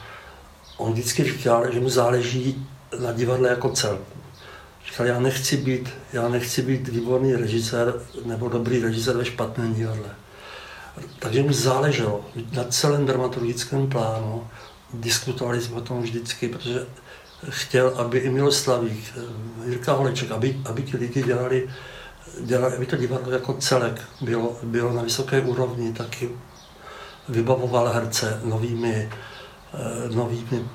On 0.77 0.93
vždycky 0.93 1.23
říkal, 1.23 1.71
že 1.71 1.79
mu 1.79 1.89
záleží 1.89 2.67
na 2.99 3.11
divadle 3.11 3.49
jako 3.49 3.69
celku. 3.69 4.21
Říkal, 4.85 5.05
já 5.05 5.19
nechci 5.19 5.57
být, 5.57 5.89
já 6.13 6.29
nechci 6.29 6.61
být 6.61 6.87
výborný 6.87 7.35
režisér 7.35 7.93
nebo 8.25 8.49
dobrý 8.49 8.79
režisér 8.79 9.17
ve 9.17 9.25
špatném 9.25 9.73
divadle. 9.73 10.09
Takže 11.19 11.43
mu 11.43 11.53
záleželo 11.53 12.25
na 12.51 12.63
celém 12.63 13.05
dramaturgickém 13.05 13.89
plánu. 13.89 14.47
Diskutovali 14.93 15.61
jsme 15.61 15.75
o 15.75 15.81
tom 15.81 16.01
vždycky, 16.01 16.47
protože 16.47 16.85
chtěl, 17.49 17.93
aby 17.97 18.17
i 18.19 18.29
Miloslavík, 18.29 19.13
eh, 19.17 19.69
Jirka 19.69 19.93
Holeček, 19.93 20.31
aby, 20.31 20.61
aby 20.65 20.83
ti 20.83 20.97
lidi 20.97 21.23
dělali, 21.23 21.69
dělali, 22.39 22.75
aby 22.75 22.85
to 22.85 22.95
divadlo 22.95 23.31
jako 23.33 23.53
celek 23.53 24.01
bylo, 24.21 24.57
bylo 24.63 24.93
na 24.93 25.01
vysoké 25.01 25.41
úrovni, 25.41 25.93
taky 25.93 26.29
vybavoval 27.29 27.89
herce 27.89 28.41
novými, 28.43 29.09
eh, 29.73 30.15
novými 30.15 30.69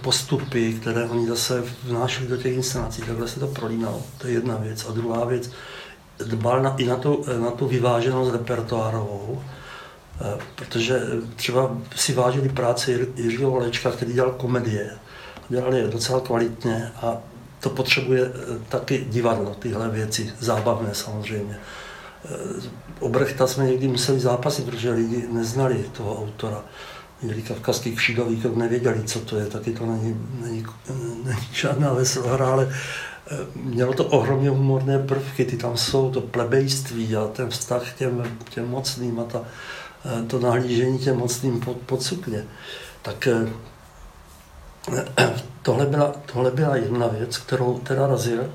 postupy, 0.00 0.72
které 0.72 1.04
oni 1.04 1.28
zase 1.28 1.64
vnášeli 1.82 2.28
do 2.28 2.36
těch 2.36 2.54
inscenací. 2.54 3.02
Takhle 3.02 3.28
se 3.28 3.40
to 3.40 3.46
prolínalo. 3.46 4.02
To 4.18 4.26
je 4.26 4.32
jedna 4.32 4.56
věc. 4.56 4.86
A 4.88 4.92
druhá 4.92 5.24
věc, 5.24 5.50
dbal 6.26 6.62
na, 6.62 6.74
i 6.76 6.86
na 6.86 6.96
tu, 6.96 7.24
na 7.40 7.50
tu 7.50 7.66
vyváženost 7.66 8.32
repertoárovou, 8.32 9.42
eh, 10.20 10.38
protože 10.54 11.02
třeba 11.36 11.78
si 11.96 12.14
vážili 12.14 12.48
práci 12.48 13.08
Jiřího 13.16 13.50
Holečka, 13.50 13.90
který 13.90 14.12
dělal 14.12 14.32
komedie 14.32 14.98
dělali 15.48 15.78
je 15.78 15.88
docela 15.88 16.20
kvalitně 16.20 16.92
a 17.02 17.16
to 17.66 17.70
potřebuje 17.70 18.22
eh, 18.34 18.58
taky 18.68 19.06
divadlo, 19.08 19.54
tyhle 19.58 19.88
věci, 19.88 20.32
zábavné 20.38 20.94
samozřejmě. 20.94 21.58
O 23.00 23.06
eh, 23.06 23.10
Brechta 23.10 23.46
jsme 23.46 23.66
někdy 23.66 23.88
museli 23.88 24.20
zápasit, 24.20 24.66
protože 24.66 24.90
lidi 24.90 25.24
neznali 25.32 25.84
toho 25.92 26.22
autora. 26.22 26.64
Měli 27.22 27.42
kavkazský 27.42 27.96
křídový, 27.96 28.42
nevěděli, 28.54 29.02
co 29.04 29.20
to 29.20 29.36
je, 29.38 29.46
taky 29.46 29.72
to 29.72 29.86
není, 29.86 30.16
není, 30.40 30.66
není 31.24 31.48
žádná 31.52 31.92
veselá 31.92 32.36
ale 32.46 32.68
eh, 32.70 33.36
mělo 33.54 33.92
to 33.92 34.04
ohromně 34.04 34.50
humorné 34.50 34.98
prvky, 34.98 35.44
ty 35.44 35.56
tam 35.56 35.76
jsou, 35.76 36.10
to 36.10 36.20
plebejství 36.20 37.16
a 37.16 37.26
ten 37.26 37.50
vztah 37.50 37.92
k 37.92 37.96
těm, 37.98 38.38
těm 38.50 38.68
mocným 38.68 39.20
a 39.20 39.24
ta, 39.24 39.40
to 40.26 40.38
nahlížení 40.38 40.98
těm 40.98 41.16
mocným 41.16 41.60
pod, 41.60 41.76
pod 41.76 42.02
sukně. 42.02 42.44
Tak 43.02 43.28
tohle 45.62 45.86
byla, 45.86 46.14
tohle 46.32 46.50
byla 46.50 46.76
jedna 46.76 47.06
věc, 47.06 47.38
kterou 47.38 47.78
teda 47.78 48.06
razil 48.06 48.50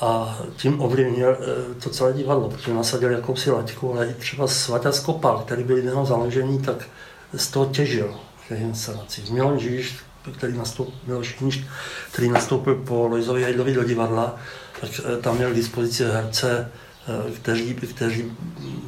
a 0.00 0.38
tím 0.56 0.80
ovlivnil 0.80 1.36
eh, 1.40 1.74
to 1.80 1.90
celé 1.90 2.12
divadlo, 2.12 2.50
protože 2.50 2.74
nasadil 2.74 3.10
jakousi 3.10 3.50
laťku, 3.50 3.92
ale 3.92 4.06
i 4.06 4.14
třeba 4.14 4.46
Svatá 4.46 4.92
Skopal, 4.92 5.38
který 5.38 5.64
byl 5.64 5.76
jiného 5.76 6.06
založení, 6.06 6.62
tak 6.62 6.88
z 7.34 7.48
toho 7.48 7.66
těžil 7.66 8.14
těch 8.48 8.60
inscenacích. 8.60 9.30
Milan 9.30 9.58
Žíž, 9.58 9.98
který 10.38 10.58
nastoupil, 10.58 11.22
Žíž, 11.22 11.64
který 12.12 12.28
nastoupil 12.28 12.74
po 12.74 13.06
Lojzovi 13.06 13.42
Hajdovi 13.42 13.74
do 13.74 13.84
divadla, 13.84 14.36
tak 14.80 14.90
eh, 15.04 15.22
tam 15.22 15.36
měl 15.36 15.50
k 15.50 15.56
dispozici 15.56 16.04
herce, 16.04 16.70
eh, 17.08 17.32
kteří, 17.32 17.74
kteří 17.74 18.32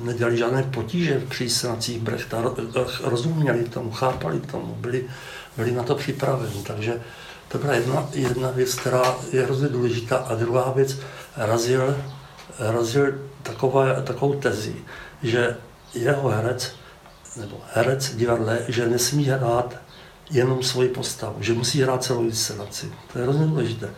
nedělali 0.03 0.37
žádné 0.37 0.63
potíže 0.63 1.23
při 1.29 1.45
inscenacích 1.45 2.03
Brechta, 2.03 2.55
rozuměli 3.03 3.65
tomu, 3.65 3.91
chápali 3.91 4.41
tomu, 4.41 4.75
byli 4.75 5.05
byli 5.59 5.73
na 5.73 5.83
to 5.83 5.95
připraveni. 5.95 6.63
Takže 6.67 7.01
to 7.49 7.59
byla 7.59 7.75
jedna, 7.75 8.09
jedna 8.13 8.51
věc, 8.51 8.75
která 8.75 9.03
je 9.33 9.43
hrozně 9.43 9.69
důležitá. 9.69 10.17
A 10.17 10.35
druhá 10.35 10.73
věc, 10.73 10.97
razil, 11.37 11.97
razil 12.59 13.15
taková, 13.43 14.01
takovou 14.01 14.35
tezi, 14.35 14.77
že 15.23 15.57
jeho 15.95 16.29
herec, 16.29 16.73
nebo 17.37 17.61
herec 17.75 18.17
divadle, 18.17 18.59
že 18.69 18.89
nesmí 18.89 19.25
hrát 19.25 19.77
jenom 20.31 20.63
svoji 20.63 20.89
postavu, 20.89 21.37
že 21.41 21.53
musí 21.53 21.83
hrát 21.83 22.05
celou 22.05 22.25
inscenaci. 22.25 22.93
To 23.13 23.19
je 23.19 23.25
hrozně 23.25 23.47
důležité. 23.47 23.91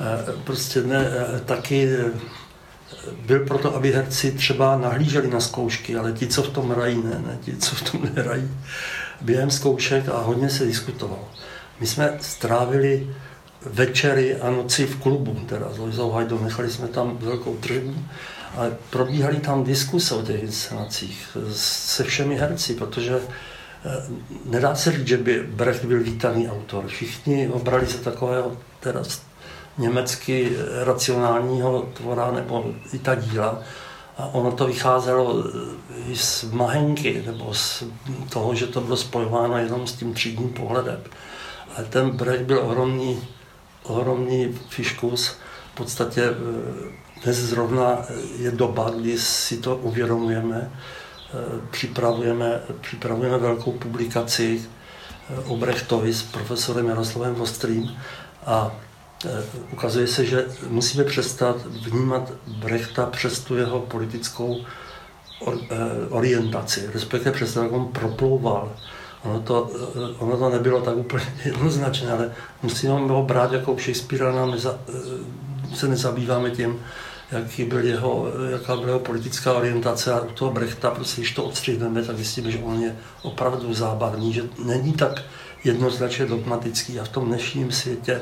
Eh, 0.00 0.32
prostě 0.44 0.82
ne, 0.82 1.06
eh, 1.10 1.40
taky 1.40 1.88
eh, 1.88 2.10
byl 3.26 3.46
proto, 3.46 3.74
aby 3.74 3.92
herci 3.92 4.32
třeba 4.32 4.78
nahlíželi 4.78 5.30
na 5.30 5.40
zkoušky, 5.40 5.96
ale 5.96 6.12
ti, 6.12 6.26
co 6.26 6.42
v 6.42 6.50
tom 6.50 6.70
hrají, 6.70 7.02
ne, 7.04 7.22
ne 7.26 7.38
ti, 7.44 7.56
co 7.56 7.76
v 7.76 7.90
tom 7.90 8.08
nehrají, 8.14 8.50
během 9.20 9.50
zkoušek 9.50 10.08
a 10.08 10.20
hodně 10.20 10.50
se 10.50 10.64
diskutovalo. 10.64 11.28
My 11.80 11.86
jsme 11.86 12.18
strávili 12.20 13.10
večery 13.62 14.36
a 14.36 14.50
noci 14.50 14.86
v 14.86 14.96
klubu, 14.96 15.34
teda 15.46 15.72
s 15.72 15.78
Lojzou 15.78 16.10
Hajdou, 16.10 16.38
nechali 16.38 16.70
jsme 16.70 16.88
tam 16.88 17.16
velkou 17.16 17.56
tržbu, 17.56 17.94
ale 18.56 18.76
probíhaly 18.90 19.36
tam 19.36 19.64
diskuse 19.64 20.14
o 20.14 20.22
těch 20.22 20.42
inscenacích 20.42 21.36
se 21.52 22.04
všemi 22.04 22.36
herci, 22.36 22.74
protože 22.74 23.16
eh, 23.16 24.06
nedá 24.44 24.74
se 24.74 24.92
říct, 24.92 25.06
že 25.06 25.16
by 25.16 25.42
Brecht 25.42 25.84
byl 25.84 26.02
vítaný 26.02 26.48
autor. 26.48 26.86
Všichni 26.86 27.46
ho 27.46 27.58
brali 27.58 27.86
za 27.86 27.98
takového 27.98 28.56
teda 28.80 29.02
německy 29.78 30.52
racionálního 30.84 31.88
tvora 31.92 32.30
nebo 32.30 32.64
i 32.92 32.98
ta 32.98 33.14
díla, 33.14 33.62
a 34.18 34.26
ono 34.32 34.52
to 34.52 34.66
vycházelo 34.66 35.44
eh, 35.44 36.10
i 36.10 36.16
z 36.16 36.44
mahenky, 36.44 37.22
nebo 37.26 37.54
z 37.54 37.84
toho, 38.28 38.54
že 38.54 38.66
to 38.66 38.80
bylo 38.80 38.96
spojováno 38.96 39.58
jenom 39.58 39.86
s 39.86 39.92
tím 39.92 40.14
třídním 40.14 40.48
pohledem. 40.48 41.00
Ale 41.76 41.86
ten 41.86 42.10
Brecht 42.10 42.42
byl 42.42 42.58
ohromný, 42.58 43.28
ohromný 43.82 44.58
fiškus. 44.68 45.36
V 45.72 45.74
podstatě 45.74 46.22
eh, 46.22 46.34
dnes 47.24 47.36
zrovna 47.36 47.98
je 48.38 48.50
doba, 48.50 48.90
kdy 48.90 49.18
si 49.18 49.56
to 49.56 49.76
uvědomujeme, 49.76 50.70
eh, 50.70 51.34
připravujeme, 51.70 52.60
připravujeme 52.80 53.38
velkou 53.38 53.72
publikaci 53.72 54.62
o 55.46 55.56
Brechtovi 55.56 56.14
s 56.14 56.22
profesorem 56.22 56.88
Jaroslavem 56.88 57.34
Vostrým 57.34 57.96
a 58.46 58.72
ukazuje 59.72 60.06
se, 60.06 60.24
že 60.24 60.44
musíme 60.68 61.04
přestat 61.04 61.56
vnímat 61.66 62.32
Brechta 62.46 63.06
přes 63.06 63.40
tu 63.40 63.56
jeho 63.56 63.80
politickou 63.80 64.56
eh, 65.46 65.76
orientaci, 66.10 66.90
respektive 66.94 67.32
přes 67.32 67.54
to, 67.54 67.62
jak 67.62 67.72
on 67.72 67.88
proplouval. 67.88 68.72
Ono 69.24 69.40
to, 69.40 69.70
eh, 69.74 70.14
ono 70.18 70.36
to 70.36 70.50
nebylo 70.50 70.80
tak 70.80 70.96
úplně 70.96 71.24
jednoznačné, 71.44 72.12
ale 72.12 72.32
musíme 72.62 72.92
ho 72.92 73.22
brát 73.22 73.52
jako 73.52 73.76
Shakespearea, 73.78 74.32
nám 74.32 74.50
neza, 74.50 74.78
se 75.74 75.88
nezabýváme 75.88 76.50
tím, 76.50 76.78
jaký 77.32 77.64
byl 77.64 77.84
jeho, 77.84 78.26
jaká 78.50 78.76
byla 78.76 78.86
jeho 78.86 78.98
politická 78.98 79.52
orientace 79.52 80.12
a 80.12 80.20
u 80.20 80.32
toho 80.32 80.50
Brechta, 80.50 80.90
prostě 80.90 81.20
když 81.20 81.34
to 81.34 81.44
odstřihneme, 81.44 82.02
tak 82.02 82.16
zjistíme, 82.16 82.50
že 82.50 82.58
on 82.58 82.80
je 82.80 82.96
opravdu 83.22 83.74
zábavný, 83.74 84.32
že 84.32 84.42
není 84.64 84.92
tak 84.92 85.22
jednoznačně 85.64 86.26
dogmatický 86.26 87.00
a 87.00 87.04
v 87.04 87.08
tom 87.08 87.26
dnešním 87.26 87.72
světě 87.72 88.20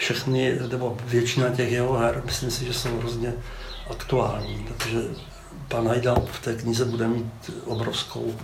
všechny, 0.00 0.58
nebo 0.70 0.96
většina 1.04 1.48
těch 1.48 1.72
jeho 1.72 1.92
her, 1.92 2.22
myslím 2.24 2.50
si, 2.50 2.64
že 2.64 2.74
jsou 2.74 2.98
hrozně 2.98 3.34
aktuální, 3.90 4.66
takže 4.68 4.98
pan 5.68 5.88
Hajdal 5.88 6.26
v 6.32 6.40
té 6.40 6.54
knize 6.54 6.84
bude 6.84 7.08
mít 7.08 7.50
obrovskou 7.64 8.34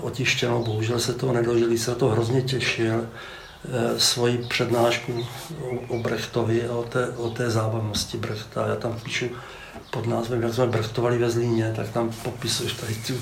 otištěnou, 0.00 0.64
bohužel 0.64 1.00
se 1.00 1.12
toho 1.12 1.32
nedožili, 1.32 1.78
se 1.78 1.94
to 1.94 2.08
hrozně 2.08 2.42
těšil, 2.42 3.06
eh, 3.06 4.00
svoji 4.00 4.38
přednášku 4.38 5.26
o 5.88 5.98
Brechtovi 5.98 6.68
a 6.68 6.72
o 6.72 6.82
té, 6.82 7.08
o 7.08 7.30
té 7.30 7.50
zábavnosti 7.50 8.18
Brechta. 8.18 8.66
Já 8.66 8.76
tam 8.76 9.00
píšu 9.00 9.26
pod 9.90 10.06
názvem, 10.06 10.42
jak 10.42 10.54
jsme 10.54 10.66
brechtovali 10.66 11.18
ve 11.18 11.30
Zlíně, 11.30 11.72
tak 11.76 11.88
tam 11.88 12.12
popisuješ 12.22 12.72
tady 12.72 12.94
tu 12.94 13.14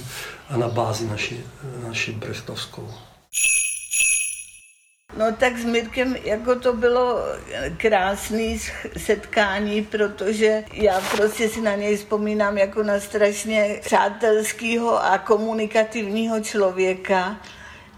anabázi 0.48 1.06
naši, 1.06 1.40
naši 1.88 2.12
brechtovskou. 2.12 2.88
No 5.16 5.32
tak 5.32 5.58
s 5.58 5.64
Mirkem 5.64 6.16
jako 6.24 6.54
to 6.54 6.72
bylo 6.72 7.18
krásné 7.76 8.58
setkání, 8.96 9.82
protože 9.82 10.64
já 10.72 11.00
prostě 11.00 11.48
si 11.48 11.60
na 11.60 11.74
něj 11.74 11.96
vzpomínám 11.96 12.58
jako 12.58 12.82
na 12.82 13.00
strašně 13.00 13.80
přátelského 13.80 15.04
a 15.04 15.18
komunikativního 15.18 16.40
člověka 16.40 17.36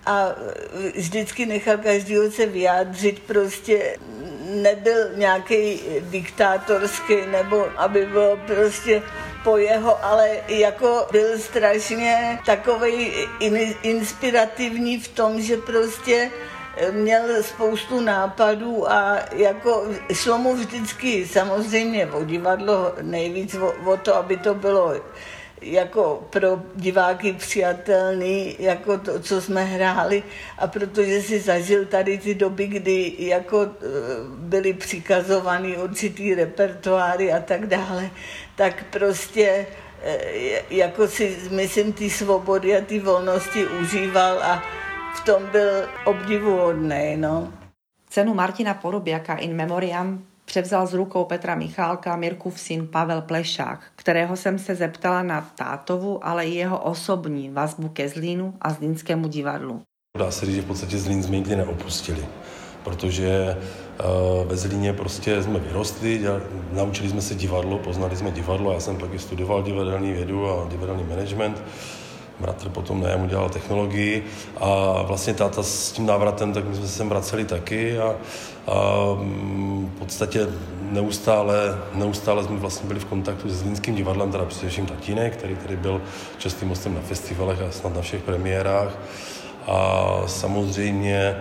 a 0.07 0.29
vždycky 0.95 1.47
nechal 1.47 1.79
každého 1.79 2.31
se 2.31 2.47
vyjádřit, 2.47 3.23
prostě 3.23 3.97
nebyl 4.45 5.17
nějaký 5.17 5.81
diktátorský, 6.01 7.17
nebo 7.31 7.67
aby 7.77 8.07
bylo 8.07 8.37
prostě 8.47 9.03
po 9.45 9.57
jeho, 9.57 10.05
ale 10.05 10.29
jako 10.49 11.07
byl 11.13 11.39
strašně 11.39 12.39
takový 12.47 13.13
in, 13.41 13.75
inspirativní 13.83 15.01
v 15.01 15.09
tom, 15.09 15.43
že 15.43 15.57
prostě 15.57 16.31
měl 16.91 17.43
spoustu 17.43 18.01
nápadů 18.01 18.91
a 18.91 19.19
jako 19.33 19.85
šlo 20.13 20.39
mu 20.39 20.55
vždycky 20.55 21.27
samozřejmě 21.27 22.07
o 22.07 22.25
divadlo, 22.25 22.95
nejvíc 23.03 23.55
o, 23.55 23.73
o 23.85 23.97
to, 23.97 24.17
aby 24.17 24.37
to 24.37 24.55
bylo 24.55 24.95
jako 25.61 26.27
pro 26.31 26.63
diváky 26.75 27.33
přijatelný, 27.33 28.57
jako 28.59 28.99
to, 28.99 29.21
co 29.21 29.41
jsme 29.41 29.65
hráli. 29.65 30.23
A 30.59 30.67
protože 30.67 31.23
si 31.23 31.41
zažil 31.41 31.85
tady 31.85 32.19
ty 32.19 32.35
doby, 32.35 32.67
kdy 32.67 33.15
jako 33.19 33.63
e, 33.63 33.69
byly 34.29 34.73
přikazovaný 34.73 35.77
určitý 35.77 36.35
repertoáry 36.35 37.33
a 37.33 37.41
tak 37.41 37.67
dále, 37.67 38.11
tak 38.57 38.85
prostě 38.91 39.67
e, 40.03 40.19
jako 40.71 41.09
si, 41.09 41.37
myslím, 41.51 41.93
ty 41.93 42.11
svobody 42.11 42.77
a 42.77 42.81
ty 42.81 42.99
volnosti 42.99 43.67
užíval 43.67 44.39
a 44.43 44.63
v 45.17 45.25
tom 45.25 45.43
byl 45.53 45.89
obdivuhodný, 46.05 47.17
no. 47.17 47.53
Cenu 48.09 48.35
Martina 48.35 48.75
Porobiaka 48.75 49.37
in 49.37 49.57
memoriam 49.57 50.23
převzal 50.45 50.87
z 50.87 50.95
rukou 50.95 51.25
Petra 51.25 51.55
Michálka 51.55 52.17
Mirkův 52.17 52.61
syn 52.61 52.87
Pavel 52.87 53.23
Plešák, 53.23 53.81
kterého 53.97 54.37
jsem 54.37 54.59
se 54.59 54.75
zeptala 54.75 55.23
na 55.23 55.51
tátovu, 55.55 56.27
ale 56.27 56.47
i 56.47 56.55
jeho 56.55 56.79
osobní 56.79 57.51
vazbu 57.51 57.89
ke 57.89 58.09
Zlínu 58.09 58.55
a 58.61 58.73
Zlínskému 58.73 59.29
divadlu. 59.29 59.83
Dá 60.19 60.31
se 60.31 60.47
říct, 60.47 60.55
že 60.55 60.63
v 60.63 60.67
podstatě 60.67 60.99
Zlín 60.99 61.23
jsme 61.23 61.37
nikdy 61.37 61.57
neopustili, 61.57 62.27
protože 62.85 63.57
uh, 64.37 64.49
ve 64.49 64.57
Zlíně 64.57 64.93
prostě 64.93 65.43
jsme 65.43 65.59
vyrostli, 65.59 66.25
naučili 66.73 67.09
jsme 67.09 67.23
se 67.23 67.35
divadlo, 67.35 67.79
poznali 67.79 68.17
jsme 68.17 68.31
divadlo, 68.31 68.73
já 68.73 68.81
jsem 68.81 68.97
pak 68.97 69.15
i 69.15 69.19
studoval 69.19 69.63
divadelní 69.63 70.13
vědu 70.13 70.51
a 70.51 70.69
divadelní 70.69 71.05
management, 71.05 71.63
bratr 72.41 72.69
potom 72.69 73.01
ne, 73.01 73.17
udělal 73.17 73.49
technologii 73.49 74.27
a 74.57 75.03
vlastně 75.03 75.35
táta 75.35 75.63
s 75.63 75.93
tím 75.93 76.07
návratem, 76.07 76.53
tak 76.53 76.69
my 76.69 76.77
jsme 76.77 76.87
se 76.87 76.93
sem 76.93 77.09
vraceli 77.09 77.45
taky 77.45 77.99
a, 77.99 78.15
a 78.67 79.07
mm, 79.21 79.93
v 79.97 79.99
podstatě 79.99 80.47
neustále, 80.91 81.79
neustále 81.95 82.45
jsme 82.45 82.57
vlastně 82.57 82.89
byli 82.89 83.01
v 83.01 83.05
kontaktu 83.05 83.49
se 83.49 83.55
Zlínským 83.55 83.95
divadlem, 83.95 84.33
teda 84.33 84.45
především 84.45 84.87
tatínek, 84.87 85.37
který 85.37 85.57
tady 85.57 85.77
byl 85.77 86.03
častým 86.39 86.69
mostem 86.69 86.95
na 86.95 87.01
festivalech 87.01 87.61
a 87.61 87.71
snad 87.71 87.95
na 87.95 88.03
všech 88.03 88.23
premiérách. 88.23 88.99
A 89.67 90.23
samozřejmě 90.27 91.37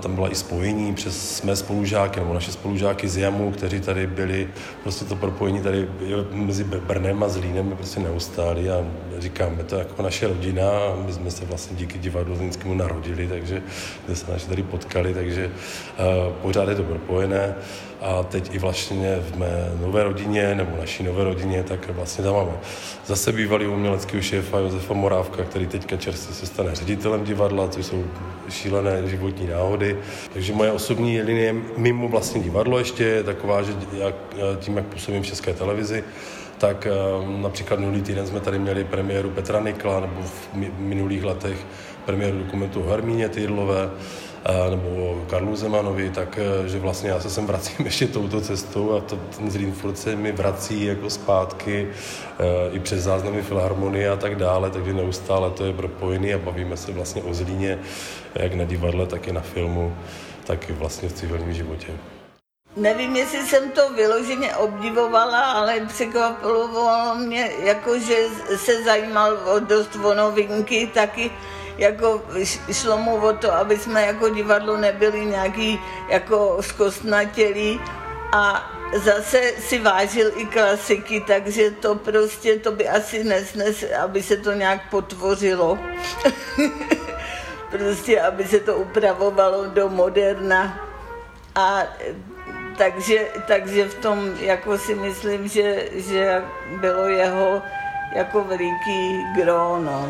tam 0.00 0.14
byla 0.14 0.32
i 0.32 0.34
spojení 0.34 0.94
přes 0.94 1.42
mé 1.42 1.56
spolužáky 1.56 2.20
nebo 2.20 2.34
naše 2.34 2.52
spolužáky 2.52 3.08
z 3.08 3.16
JAMu, 3.16 3.52
kteří 3.52 3.80
tady 3.80 4.06
byli, 4.06 4.48
prostě 4.82 5.04
to 5.04 5.16
propojení 5.16 5.62
tady 5.62 5.88
mezi 6.30 6.64
Brnem 6.64 7.22
a 7.22 7.28
Zlínem 7.28 7.70
je 7.70 7.76
prostě 7.76 8.00
neustále 8.00 8.60
a 8.60 8.84
říkám, 9.18 9.58
je 9.58 9.64
to 9.64 9.76
jako 9.76 10.02
naše 10.02 10.28
rodina 10.28 10.70
my 11.06 11.12
jsme 11.12 11.30
se 11.30 11.44
vlastně 11.44 11.76
díky 11.76 11.98
divadlu 11.98 12.36
Zlínskému 12.36 12.74
narodili, 12.74 13.28
takže 13.28 13.62
kde 14.06 14.16
se 14.16 14.32
naši 14.32 14.46
tady 14.46 14.62
potkali, 14.62 15.14
takže 15.14 15.46
uh, 15.46 16.32
pořád 16.32 16.68
je 16.68 16.74
to 16.74 16.82
propojené 16.82 17.54
a 18.00 18.22
teď 18.22 18.54
i 18.54 18.58
vlastně 18.58 19.16
v 19.20 19.38
mé 19.38 19.72
nové 19.80 20.04
rodině, 20.04 20.54
nebo 20.54 20.76
naší 20.76 21.02
nové 21.02 21.24
rodině, 21.24 21.62
tak 21.62 21.88
vlastně 21.90 22.24
tam 22.24 22.34
máme 22.34 22.52
zase 23.06 23.32
bývalý 23.32 23.66
uměleckého 23.66 24.22
šéfa 24.22 24.58
Josefa 24.58 24.94
Morávka, 24.94 25.44
který 25.44 25.66
teďka 25.66 25.96
čerstvě 25.96 26.34
se 26.34 26.46
stane 26.46 26.74
ředitelem 26.74 27.24
divadla, 27.24 27.68
což 27.68 27.86
jsou 27.86 28.04
šílené 28.48 29.08
životní 29.08 29.46
náhody. 29.46 29.96
Takže 30.32 30.52
moje 30.52 30.72
osobní 30.72 31.22
linie 31.22 31.54
mimo 31.76 32.08
vlastně 32.08 32.40
divadlo 32.40 32.78
ještě 32.78 33.04
je 33.04 33.22
taková, 33.22 33.62
že 33.62 33.72
jak, 33.92 34.14
tím, 34.58 34.76
jak 34.76 34.86
působím 34.86 35.22
v 35.22 35.26
České 35.26 35.54
televizi, 35.54 36.04
tak 36.58 36.86
eh, 36.86 36.92
například 37.40 37.80
minulý 37.80 38.02
týden 38.02 38.26
jsme 38.26 38.40
tady 38.40 38.58
měli 38.58 38.84
premiéru 38.84 39.30
Petra 39.30 39.60
Nikla, 39.60 40.00
nebo 40.00 40.22
v 40.22 40.48
minulých 40.78 41.24
letech 41.24 41.58
premiéru 42.04 42.38
dokumentu 42.38 42.82
Hermíně 42.82 43.28
Týdlové, 43.28 43.90
nebo 44.70 45.24
Karlu 45.30 45.56
Zemanovi, 45.56 46.10
tak 46.10 46.38
eh, 46.38 46.68
že 46.68 46.78
vlastně 46.78 47.10
já 47.10 47.20
se 47.20 47.30
sem 47.30 47.46
vracím 47.46 47.76
ještě 47.86 48.06
touto 48.06 48.40
cestou 48.40 48.96
a 48.96 49.00
to, 49.00 49.16
ten 49.16 49.50
Zlín 49.50 49.72
furt 49.72 49.98
se 49.98 50.16
mi 50.16 50.32
vrací 50.32 50.84
jako 50.84 51.10
zpátky 51.10 51.88
eh, 51.88 52.44
i 52.72 52.80
přes 52.80 53.02
záznamy 53.02 53.42
filharmonie 53.42 54.10
a 54.10 54.16
tak 54.16 54.36
dále, 54.36 54.70
takže 54.70 54.92
neustále 54.92 55.50
to 55.50 55.64
je 55.64 55.72
propojený 55.72 56.34
a 56.34 56.38
bavíme 56.38 56.76
se 56.76 56.92
vlastně 56.92 57.22
o 57.22 57.34
Zlíně, 57.34 57.78
jak 58.34 58.54
na 58.54 58.64
divadle, 58.64 59.06
tak 59.06 59.28
i 59.28 59.32
na 59.32 59.40
filmu, 59.40 59.96
tak 60.44 60.70
i 60.70 60.72
vlastně 60.72 61.08
v 61.08 61.12
civilním 61.12 61.54
životě. 61.54 61.92
Nevím, 62.76 63.16
jestli 63.16 63.46
jsem 63.46 63.70
to 63.70 63.92
vyloženě 63.92 64.56
obdivovala, 64.56 65.40
ale 65.40 65.80
překvapilo 65.86 67.14
mě, 67.14 67.50
jako 67.64 67.98
že 67.98 68.16
se 68.56 68.82
zajímal 68.82 69.38
o 69.54 69.58
dost 69.58 69.96
o 70.04 70.14
novinky, 70.14 70.90
taky 70.94 71.30
jako 71.78 72.22
šlo 72.72 72.98
mu 72.98 73.16
o 73.16 73.32
to, 73.32 73.52
aby 73.52 73.78
jsme 73.78 74.06
jako 74.06 74.28
divadlo 74.28 74.76
nebyli 74.76 75.24
nějaký 75.24 75.80
jako 76.08 76.58
zkostnatělí 76.60 77.80
a 78.32 78.70
zase 78.96 79.52
si 79.58 79.78
vážil 79.78 80.30
i 80.36 80.46
klasiky, 80.46 81.20
takže 81.20 81.70
to 81.70 81.94
prostě, 81.94 82.58
to 82.58 82.72
by 82.72 82.88
asi 82.88 83.24
nesnes, 83.24 83.84
aby 84.02 84.22
se 84.22 84.36
to 84.36 84.52
nějak 84.52 84.90
potvořilo. 84.90 85.78
prostě, 87.70 88.20
aby 88.20 88.44
se 88.44 88.60
to 88.60 88.76
upravovalo 88.76 89.66
do 89.66 89.88
moderna. 89.88 90.88
A 91.54 91.82
takže, 92.78 93.26
takže 93.46 93.88
v 93.88 93.94
tom 93.94 94.34
jako 94.40 94.78
si 94.78 94.94
myslím, 94.94 95.48
že, 95.48 95.88
že 95.94 96.42
bylo 96.80 97.06
jeho 97.06 97.62
jako 98.14 98.44
veliký 98.44 99.24
gro, 99.36 99.78
no. 99.84 100.08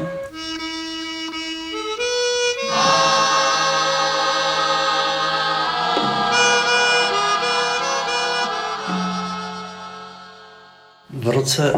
Roce, 11.38 11.72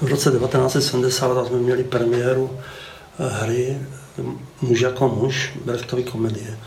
v 0.00 0.06
roce 0.08 0.30
1970 0.30 1.46
jsme 1.46 1.58
měli 1.58 1.84
premiéru 1.84 2.50
eh, 3.18 3.28
hry 3.28 3.78
Muž 4.62 4.80
jako 4.80 5.08
muž, 5.08 5.52
Brechtovy 5.64 6.04
komedie. 6.04 6.58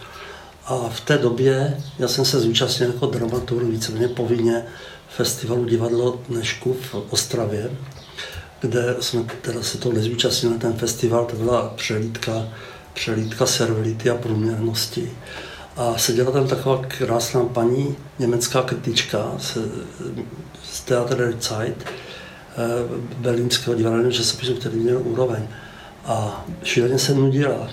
A 0.65 0.89
v 0.89 1.01
té 1.01 1.17
době 1.17 1.77
já 1.99 2.07
jsem 2.07 2.25
se 2.25 2.39
zúčastnil 2.39 2.91
jako 2.93 3.05
dramaturg 3.05 3.67
víceméně 3.67 4.07
povinně 4.07 4.65
festivalu 5.09 5.65
Divadlo 5.65 6.19
Dnešku 6.29 6.73
v 6.73 6.95
Ostravě, 7.09 7.71
kde 8.61 8.95
jsme 8.99 9.23
teda 9.41 9.63
se 9.63 9.77
to 9.77 9.91
nezúčastnili, 9.91 10.57
ten 10.57 10.73
festival, 10.73 11.25
to 11.25 11.35
byla 11.35 11.73
přelídka, 11.75 12.47
přelídka 12.93 13.45
servility 13.45 14.09
a 14.09 14.15
průměrnosti. 14.15 15.11
A 15.77 15.97
seděla 15.97 16.31
tam 16.31 16.47
taková 16.47 16.81
krásná 16.87 17.43
paní, 17.43 17.95
německá 18.19 18.61
kritička 18.61 19.31
z, 19.37 19.57
z 20.63 20.81
Theater 20.81 21.17
der 21.17 21.35
Zeit, 21.39 21.85
eh, 21.85 21.91
berlínského 23.17 23.75
divadelního 23.75 24.11
časopisu, 24.11 24.55
který 24.55 24.75
měl 24.75 25.01
úroveň. 25.03 25.47
A 26.05 26.45
šíleně 26.63 26.99
se 26.99 27.13
nudila. 27.13 27.69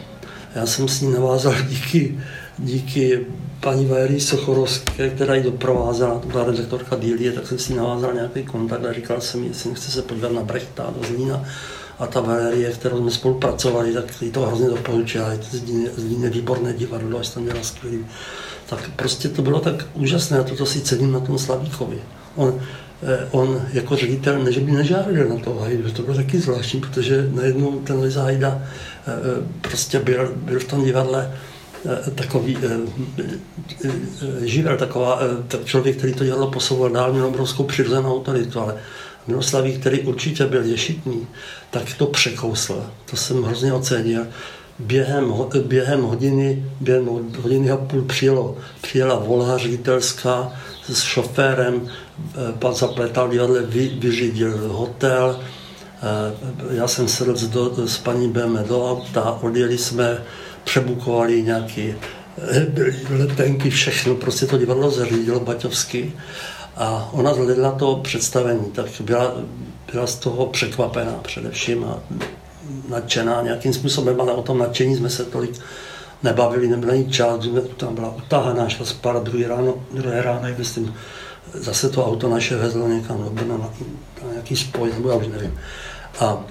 Já 0.55 0.67
jsem 0.67 0.89
s 0.89 1.01
ní 1.01 1.13
navázal 1.13 1.55
díky, 1.69 2.21
díky 2.59 3.27
paní 3.61 3.87
Vajery 3.87 4.21
Sochorovské, 4.21 5.11
která 5.11 5.35
ji 5.35 5.43
doprovázela, 5.43 6.19
to 6.19 6.29
byla 6.29 6.45
redaktorka 6.45 6.97
Dílie, 6.97 7.33
tak 7.33 7.47
jsem 7.47 7.59
si 7.59 7.75
navázal 7.75 8.15
nějaký 8.15 8.45
kontakt 8.45 8.85
a 8.85 8.93
říkal 8.93 9.21
jsem 9.21 9.45
jestli 9.45 9.71
nechce 9.71 9.91
se 9.91 10.03
podívat 10.03 10.33
na 10.33 10.43
Brechta 10.43 10.95
do 11.01 11.07
Zlína. 11.07 11.45
A 11.99 12.07
ta 12.07 12.21
Valerie, 12.21 12.71
kterou 12.71 12.99
jsme 12.99 13.11
spolupracovali, 13.11 13.93
tak 13.93 14.23
jí 14.23 14.31
to 14.31 14.41
hrozně 14.41 14.69
doporučila. 14.69 15.33
Je 15.33 15.39
to 15.39 15.47
Zlín 15.97 16.25
je 16.25 16.31
výborné 16.31 16.73
divadlo, 16.73 17.19
až 17.19 17.29
tam 17.29 17.45
dělá 17.45 17.63
skvělý. 17.63 18.07
Tak 18.67 18.91
prostě 18.97 19.29
to 19.29 19.43
bylo 19.43 19.61
tak 19.61 19.87
úžasné 19.95 20.39
a 20.39 20.43
toto 20.43 20.67
si 20.67 20.81
cením 20.81 21.13
na 21.13 21.21
tom 21.21 21.39
Slavíkovi. 21.39 21.99
On, 22.37 22.61
eh, 23.03 23.29
on 23.31 23.63
jako 23.73 23.97
ředitel, 23.97 24.43
ne, 24.45 24.53
že 24.53 24.61
by 24.61 24.73
nežádal 24.73 25.25
na 25.29 25.37
toho 25.37 25.61
Hajdu, 25.61 25.91
to 25.91 26.03
bylo 26.03 26.17
taky 26.17 26.41
zvláštní, 26.41 26.81
protože 26.81 27.29
najednou 27.33 27.81
ten 27.81 28.01
Liza 28.01 28.23
Hajda 28.23 28.63
eh, 28.63 29.13
prostě 29.61 29.99
byl, 29.99 30.33
byl 30.37 30.61
v 30.61 30.65
tom 30.65 30.85
divadle 30.85 31.31
Eh, 31.31 31.60
takový 32.15 32.59
eh, 32.63 32.79
eh, 33.85 33.91
živel, 34.47 34.77
taková, 34.77 35.21
člověk, 35.65 35.97
který 35.97 36.15
to 36.15 36.25
dělal, 36.25 36.47
posouval 36.47 36.91
dál, 36.91 37.13
měl 37.13 37.27
obrovskou 37.27 37.65
přirozenou 37.65 38.15
autoritu, 38.17 38.61
ale 38.61 38.75
Miloslaví, 39.27 39.79
který 39.79 40.01
určitě 40.01 40.47
byl 40.47 40.65
ješitný, 40.65 41.27
tak 41.71 41.95
to 41.99 42.07
překousl. 42.07 42.87
To 43.11 43.17
jsem 43.17 43.43
hrozně 43.43 43.73
ocenil. 43.73 44.27
Během, 44.79 45.35
během 45.63 46.03
hodiny, 46.03 46.65
během 46.81 47.07
hodiny 47.43 47.71
a 47.71 47.77
půl 47.77 48.03
přijelo, 48.03 48.57
přijela 48.81 49.19
volha 49.19 49.59
ředitelská 49.59 50.53
s 50.93 51.03
šoférem, 51.03 51.89
pan 52.59 52.75
zapletal 52.75 53.29
divadle, 53.29 53.63
vy, 53.63 53.89
vyřídil 53.89 54.69
hotel, 54.69 55.41
já 56.71 56.89
jsem 56.89 57.09
sedl 57.09 57.37
s, 57.37 57.49
do, 57.49 57.89
s 57.89 57.99
paní 57.99 58.29
BM 58.29 58.59
do 58.69 58.91
auta, 58.91 59.39
odjeli 59.43 59.79
jsme 59.79 60.19
přebukovali 60.65 61.43
nějaké 61.43 61.95
eh, 62.39 62.67
letenky, 63.19 63.71
všechno, 63.71 64.15
prostě 64.15 64.47
to 64.47 64.59
divadlo 64.59 64.91
zařídilo 64.91 65.41
Baťovsky 65.41 66.13
a 66.77 67.09
ona 67.13 67.35
zhledla 67.35 67.71
to 67.71 67.97
představení, 67.97 68.65
tak 68.73 68.87
byla, 69.01 69.35
byla 69.93 70.07
z 70.07 70.15
toho 70.15 70.47
překvapená 70.47 71.13
především 71.13 71.85
a 71.85 71.99
nadšená 72.89 73.43
nějakým 73.43 73.73
způsobem, 73.73 74.21
ale 74.21 74.33
o 74.33 74.43
tom 74.43 74.59
nadšení 74.59 74.97
jsme 74.97 75.11
se 75.11 75.25
tolik 75.25 75.61
nebavili, 76.23 76.69
nebyl 76.69 76.91
ani 76.91 77.11
čas, 77.11 77.41
tam 77.77 77.95
byla 77.95 78.15
utahaná, 78.17 78.69
šla 78.69 78.87
spát 78.87 79.23
druhý 79.23 79.45
ráno, 79.45 79.75
druhé 79.93 80.23
ráno, 80.23 80.49
myslím, 80.59 80.95
zase 81.55 81.89
to 81.89 82.07
auto 82.07 82.29
naše 82.29 82.57
vezlo 82.57 82.89
někam 82.89 83.25
do 83.25 83.31
Brna 83.31 83.59
na, 83.59 83.71
na 84.27 84.33
nějaký 84.33 84.57
spoj, 84.57 84.91
nebo 84.95 85.09
já 85.09 85.15
už 85.15 85.27
nevím. 85.27 85.59
A 86.21 86.45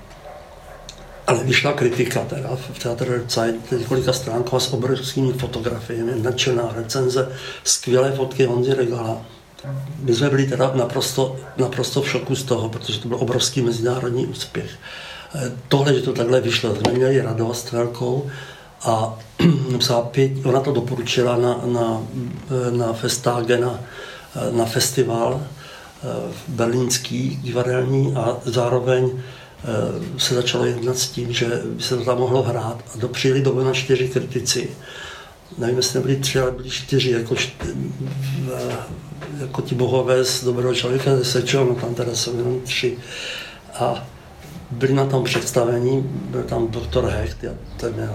ale 1.29 1.43
vyšla 1.43 1.73
kritika 1.73 2.19
teda 2.25 2.49
v 2.73 2.79
Theater 2.79 3.23
Zeit, 3.27 3.71
několika 3.71 4.13
stránková 4.13 4.59
s 4.59 4.73
obrovskými 4.73 5.33
fotografiemi, 5.33 6.11
nadšená 6.21 6.73
recenze, 6.75 7.29
skvělé 7.63 8.11
fotky 8.11 8.45
Honzy 8.45 8.73
Regala. 8.73 9.21
My 9.99 10.15
jsme 10.15 10.29
byli 10.29 10.47
teda 10.47 10.71
naprosto, 10.75 11.35
naprosto 11.57 12.01
v 12.01 12.09
šoku 12.09 12.35
z 12.35 12.43
toho, 12.43 12.69
protože 12.69 12.99
to 12.99 13.07
byl 13.07 13.17
obrovský 13.21 13.61
mezinárodní 13.61 14.27
úspěch. 14.27 14.71
Eh, 15.35 15.51
tohle, 15.67 15.93
že 15.93 16.01
to 16.01 16.13
takhle 16.13 16.41
vyšlo, 16.41 16.75
jsme 16.75 16.93
měli 16.93 17.21
radost 17.21 17.71
velkou 17.71 18.29
a 18.81 19.19
pět, 20.11 20.31
ona 20.45 20.59
to 20.59 20.71
doporučila 20.71 21.37
na, 21.37 21.61
na, 21.65 22.01
eh, 22.49 22.71
na 22.71 22.93
Festage, 22.93 23.57
na, 23.57 23.79
eh, 24.35 24.51
na 24.51 24.65
festival 24.65 25.41
berlínský 26.47 27.39
divadelní 27.43 28.15
a 28.15 28.37
zároveň 28.45 29.11
Eh, 29.11 29.13
se 30.17 30.35
začalo 30.35 30.65
jednat 30.65 30.97
s 30.97 31.09
tím, 31.09 31.33
že 31.33 31.61
by 31.65 31.83
se 31.83 31.97
to 31.97 32.03
tam 32.03 32.17
mohlo 32.17 32.43
hrát. 32.43 32.83
A 32.93 32.97
dopřijeli 32.97 33.41
do 33.41 33.63
na 33.63 33.73
čtyři 33.73 34.07
kritici. 34.07 34.69
Nevím, 35.57 35.77
jestli 35.77 35.99
nebyli 35.99 36.15
tři, 36.15 36.39
ale 36.39 36.51
byli 36.51 36.69
čtyři, 36.69 37.11
jako, 37.11 37.35
čtyři, 37.35 37.73
eh, 38.55 38.75
jako 39.39 39.61
ti 39.61 39.75
bohové 39.75 40.25
z 40.25 40.43
dobrého 40.43 40.75
člověka 40.75 41.15
ze 41.15 41.25
Sečo, 41.25 41.63
no 41.63 41.75
tam 41.75 41.95
teda 41.95 42.15
jsou 42.15 42.37
jenom 42.37 42.61
tři. 42.61 42.97
A 43.73 44.07
byli 44.71 44.93
na 44.93 45.05
tom 45.05 45.23
představení, 45.23 46.01
byl 46.03 46.43
tam 46.43 46.67
doktor 46.67 47.05
Hecht, 47.05 47.43
já 47.43 47.51
to 47.77 47.89
nemá, 47.89 48.13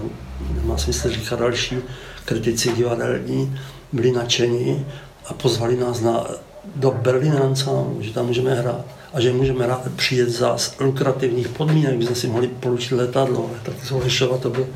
nemá 0.55 0.77
smysl 0.77 1.09
říkat 1.09 1.39
další 1.39 1.77
kritici 2.25 2.73
divadelní, 2.73 3.59
byli 3.91 4.11
nadšení 4.11 4.85
a 5.25 5.33
pozvali 5.33 5.77
nás 5.77 6.01
na, 6.01 6.27
do 6.75 6.91
Berlína 6.91 7.53
že 7.99 8.13
tam 8.13 8.25
můžeme 8.25 8.55
hrát 8.55 8.85
a 9.15 9.21
že 9.21 9.33
můžeme 9.33 9.67
přijet 9.95 10.29
za 10.29 10.57
lukrativních 10.79 11.47
podmínek, 11.47 12.03
jsme 12.03 12.15
si 12.15 12.27
mohli 12.27 12.47
polučit 12.47 12.95
letadlo, 12.95 13.51
tak 13.63 13.75
z 13.83 13.91
Holešova 13.91 14.37
to 14.37 14.49
byl, 14.49 14.67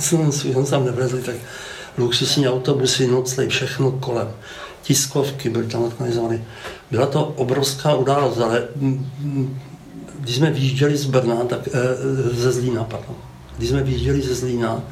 jsme 0.00 0.64
tam 0.70 0.84
nevezli, 0.84 1.22
tak 1.22 1.36
luxusní 1.98 2.48
autobusy, 2.48 3.06
noclej, 3.06 3.48
všechno 3.48 3.90
kolem. 3.90 4.28
Tiskovky 4.82 5.50
byly 5.50 5.66
tam 5.66 5.82
organizovány. 5.82 6.44
Byla 6.90 7.06
to 7.06 7.24
obrovská 7.24 7.94
událost, 7.94 8.38
ale 8.38 8.68
když 10.20 10.36
jsme 10.36 10.50
vyjížděli 10.50 10.96
z 10.96 11.04
Brna, 11.04 11.44
tak 11.44 11.68
e, 11.68 11.70
ze 12.34 12.52
Zlína, 12.52 12.84
pardon. 12.84 13.16
Když 13.56 13.68
jsme 13.68 13.82
vyjížděli 13.82 14.22
ze 14.22 14.34
Zlína, 14.34 14.82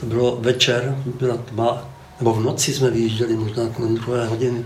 to 0.00 0.06
bylo 0.06 0.38
večer, 0.40 0.98
byla 1.20 1.36
tma, 1.36 1.88
nebo 2.20 2.34
v 2.34 2.40
noci 2.40 2.74
jsme 2.74 2.90
vyjížděli, 2.90 3.36
možná 3.36 3.68
kolem 3.68 3.94
druhé 3.94 4.26
hodiny, 4.26 4.64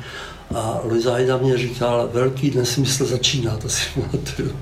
a 0.54 0.80
Luisa 0.84 1.12
Hajda 1.12 1.36
mě 1.36 1.58
říkal, 1.58 2.10
velký 2.12 2.50
nesmysl 2.56 3.04
začíná, 3.06 3.56
to 3.56 3.68
si 3.68 3.82
pamatuju. 3.94 4.56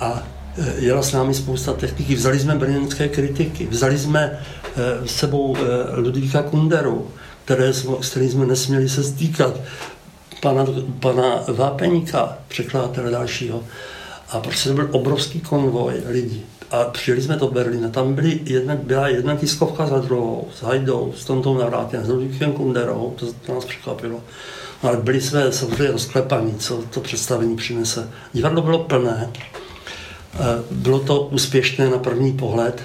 A 0.00 0.22
e, 0.58 0.74
jela 0.78 1.02
s 1.02 1.12
námi 1.12 1.34
spousta 1.34 1.72
techniky. 1.72 2.14
Vzali 2.14 2.40
jsme 2.40 2.54
brněnské 2.54 3.08
kritiky, 3.08 3.66
vzali 3.66 3.98
jsme 3.98 4.20
e, 4.22 5.08
s 5.08 5.16
sebou 5.16 5.56
e, 5.56 5.60
Ludvíka 6.00 6.42
Kunderu, 6.42 7.10
které, 7.44 7.72
s 7.72 8.10
kterým 8.10 8.30
jsme 8.30 8.46
nesměli 8.46 8.88
se 8.88 9.04
stýkat, 9.04 9.60
pana, 10.40 10.66
pana 11.00 11.44
Vápeníka, 11.48 12.38
překladatele 12.48 13.10
dalšího. 13.10 13.62
A 14.30 14.40
prostě 14.40 14.68
to 14.68 14.74
byl 14.74 14.88
obrovský 14.92 15.40
konvoj 15.40 16.02
lidí. 16.06 16.42
A 16.72 16.84
přijeli 16.84 17.22
jsme 17.22 17.36
do 17.36 17.48
Berlína, 17.48 17.88
tam 17.88 18.14
byly 18.14 18.40
jedna, 18.44 18.74
byla 18.76 19.08
jedna 19.08 19.36
tiskovka 19.36 19.86
za 19.86 19.98
druhou, 19.98 20.48
s 20.54 20.62
Hajdou, 20.62 21.14
s 21.16 21.24
Tontou 21.24 21.58
Navrátem, 21.58 22.04
s 22.04 22.08
Ludvíkem 22.08 22.52
Kunderou, 22.52 23.14
to, 23.16 23.26
to 23.46 23.54
nás 23.54 23.64
překvapilo. 23.64 24.20
Ale 24.82 24.96
byli 24.96 25.20
jsme 25.20 25.52
samozřejmě 25.52 25.92
rozklepaní, 25.92 26.54
co 26.54 26.82
to 26.90 27.00
představení 27.00 27.56
přinese. 27.56 28.08
Divadlo 28.32 28.62
bylo 28.62 28.78
plné, 28.78 29.30
eh, 30.34 30.38
bylo 30.70 31.00
to 31.00 31.22
úspěšné 31.22 31.90
na 31.90 31.98
první 31.98 32.32
pohled. 32.32 32.82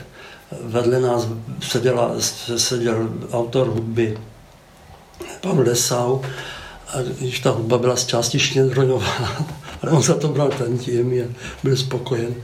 Vedle 0.62 1.00
nás 1.00 1.28
seděla, 1.62 2.12
seděl 2.58 3.10
autor 3.32 3.68
hudby 3.68 4.18
pan 5.42 5.60
Lesau, 5.60 6.20
a 6.88 7.02
když 7.20 7.40
ta 7.40 7.50
hudba 7.50 7.78
byla 7.78 7.96
z 7.96 8.06
části 8.06 8.40
ale 9.82 9.92
on 9.92 10.04
za 10.04 10.14
to 10.14 10.28
bral 10.28 10.50
ten 10.50 10.78
tím 10.78 11.36
byl 11.64 11.78
spokojen. 11.78 12.36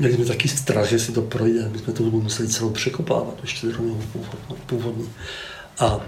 Měli 0.00 0.14
jsme 0.14 0.24
taky 0.24 0.48
strach, 0.48 0.88
že 0.88 0.98
si 0.98 1.12
to 1.12 1.22
projde, 1.22 1.68
my 1.72 1.78
jsme 1.78 1.92
to 1.92 2.02
museli 2.02 2.48
celou 2.48 2.70
překopávat, 2.70 3.34
tu 3.34 3.46
štědroňovou 3.46 4.00
původní. 4.66 5.08
A 5.78 6.00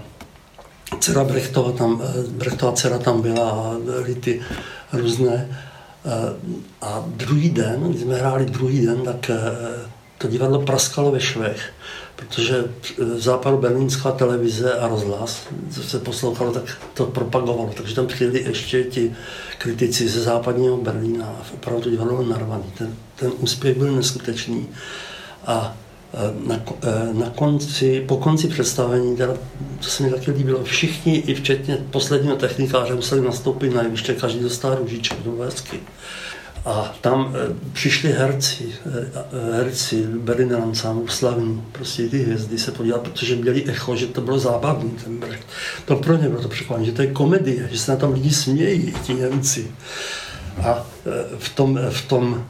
dcera 0.99 1.23
Brechtova 1.23 1.71
tam, 1.71 2.01
eh, 2.03 2.23
Brechtova 2.29 2.71
dcera 2.71 2.97
tam 2.97 3.21
byla 3.21 3.51
a 3.51 3.75
byly 3.85 4.15
ty 4.15 4.41
různé. 4.93 5.59
Eh, 6.05 6.33
a 6.81 7.03
druhý 7.07 7.49
den, 7.49 7.83
když 7.83 8.01
jsme 8.01 8.15
hráli 8.15 8.45
druhý 8.45 8.85
den, 8.85 9.01
tak 9.01 9.29
eh, 9.29 9.89
to 10.23 10.31
divadlo 10.31 10.61
praskalo 10.61 11.11
ve 11.11 11.19
švech, 11.19 11.73
protože 12.15 12.65
v 12.97 13.19
západu 13.19 13.57
berlínská 13.57 14.11
televize 14.11 14.73
a 14.73 14.87
rozhlas, 14.87 15.47
se 15.71 15.99
poslouchalo, 15.99 16.51
tak 16.51 16.63
to 16.93 17.05
propagovalo. 17.05 17.73
Takže 17.77 17.95
tam 17.95 18.07
přijeli 18.07 18.43
ještě 18.43 18.83
ti 18.83 19.15
kritici 19.57 20.09
ze 20.09 20.21
západního 20.21 20.77
Berlína 20.77 21.25
a 21.25 21.45
opravdu 21.53 21.81
to 21.81 21.89
divadlo 21.89 22.23
narvaný. 22.23 22.63
Ten, 22.77 22.95
ten 23.15 23.31
úspěch 23.39 23.77
byl 23.77 23.91
neskutečný. 23.91 24.67
A 25.45 25.75
Eh, 26.15 26.47
na, 26.47 26.55
eh, 26.83 27.13
na 27.13 27.29
konci, 27.29 28.03
po 28.07 28.17
konci 28.17 28.47
představení, 28.47 29.17
teda, 29.17 29.33
to 29.79 29.89
se 29.89 30.03
mi 30.03 30.09
taky 30.09 30.31
líbilo, 30.31 30.63
všichni, 30.63 31.17
i 31.17 31.35
včetně 31.35 31.77
posledního 31.91 32.35
technikáře, 32.35 32.95
museli 32.95 33.21
nastoupit 33.21 33.73
na 33.73 33.81
jeviště, 33.81 34.13
každý 34.13 34.39
dostal 34.39 34.75
růžiček 34.75 35.19
do 35.19 35.31
vésky. 35.31 35.79
A 36.65 36.95
tam 37.01 37.35
e, 37.35 37.53
přišli 37.73 38.11
herci, 38.11 38.75
e, 38.85 39.55
herci 39.57 40.07
Berliner 40.07 40.59
Ensemble, 40.59 41.11
slavní, 41.11 41.63
prostě 41.71 42.09
ty 42.09 42.23
hvězdy 42.23 42.59
se 42.59 42.71
podívat, 42.71 43.01
protože 43.01 43.35
měli 43.35 43.63
echo, 43.67 43.95
že 43.95 44.07
to 44.07 44.21
bylo 44.21 44.39
zábavný 44.39 44.91
ten 44.91 45.17
Brecht. 45.17 45.47
To 45.85 45.95
pro 45.95 46.17
ně 46.17 46.29
bylo 46.29 46.41
to 46.41 46.47
překvapení, 46.47 46.85
že 46.85 46.91
to 46.91 47.01
je 47.01 47.13
komedie, 47.13 47.69
že 47.71 47.79
se 47.79 47.91
na 47.91 47.97
tom 47.97 48.13
lidi 48.13 48.31
smějí, 48.31 48.93
ti 49.03 49.13
Němci. 49.13 49.71
A 50.63 50.85
e, 51.05 51.37
v 51.37 51.49
tom, 51.49 51.79
v 51.89 52.07
tom 52.07 52.45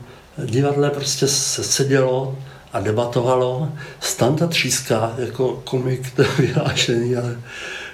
divadle 0.45 0.89
prostě 0.89 1.27
se 1.27 1.63
sedělo 1.63 2.37
a 2.73 2.79
debatovalo. 2.79 3.69
Standa 3.99 4.47
Tříska 4.47 5.13
jako 5.17 5.61
komik 5.63 6.11
to 6.11 6.23
vyhlášený, 6.37 7.15
ale 7.15 7.37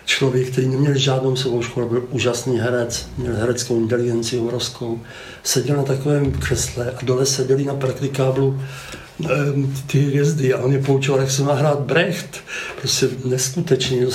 člověk, 0.09 0.51
který 0.51 0.67
neměl 0.67 0.97
žádnou 0.97 1.35
svou 1.35 1.61
školu, 1.61 1.89
byl 1.89 2.07
úžasný 2.09 2.59
herec, 2.59 3.09
měl 3.17 3.35
hereckou 3.35 3.77
inteligenci 3.77 4.39
obrovskou, 4.39 5.01
seděl 5.43 5.77
na 5.77 5.83
takovém 5.83 6.31
křesle 6.31 6.91
a 6.91 7.05
dole 7.05 7.25
seděli 7.25 7.65
na 7.65 7.75
praktikáblu 7.75 8.61
ehm, 9.29 9.75
ty 9.87 9.99
hvězdy 9.99 10.53
a 10.53 10.57
on 10.57 10.71
je 10.71 10.83
poučoval, 10.83 11.21
jak 11.21 11.31
se 11.31 11.43
má 11.43 11.53
hrát 11.53 11.79
Brecht. 11.79 12.43
Prostě 12.79 13.09
neskutečný. 13.25 14.07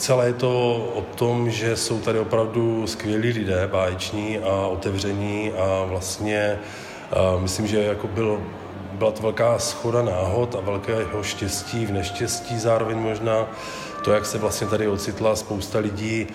Celé 0.00 0.26
je 0.26 0.32
to 0.32 0.74
o 0.94 1.02
tom, 1.14 1.50
že 1.50 1.76
jsou 1.76 1.98
tady 1.98 2.18
opravdu 2.18 2.86
skvělí 2.86 3.32
lidé, 3.32 3.68
báječní 3.72 4.38
a 4.38 4.66
otevření 4.66 5.52
a 5.52 5.84
vlastně 5.84 6.58
a 7.12 7.38
myslím, 7.38 7.66
že 7.66 7.82
jako 7.82 8.06
byl, 8.06 8.42
byla 9.02 9.12
to 9.12 9.22
velká 9.22 9.58
schoda 9.58 10.02
náhod 10.02 10.54
a 10.54 10.60
velkého 10.60 11.22
štěstí 11.22 11.86
v 11.86 11.92
neštěstí 11.92 12.58
zároveň 12.58 12.98
možná. 12.98 13.46
To, 14.04 14.12
jak 14.12 14.26
se 14.26 14.38
vlastně 14.38 14.66
tady 14.66 14.88
ocitla 14.88 15.36
spousta 15.36 15.78
lidí 15.78 16.26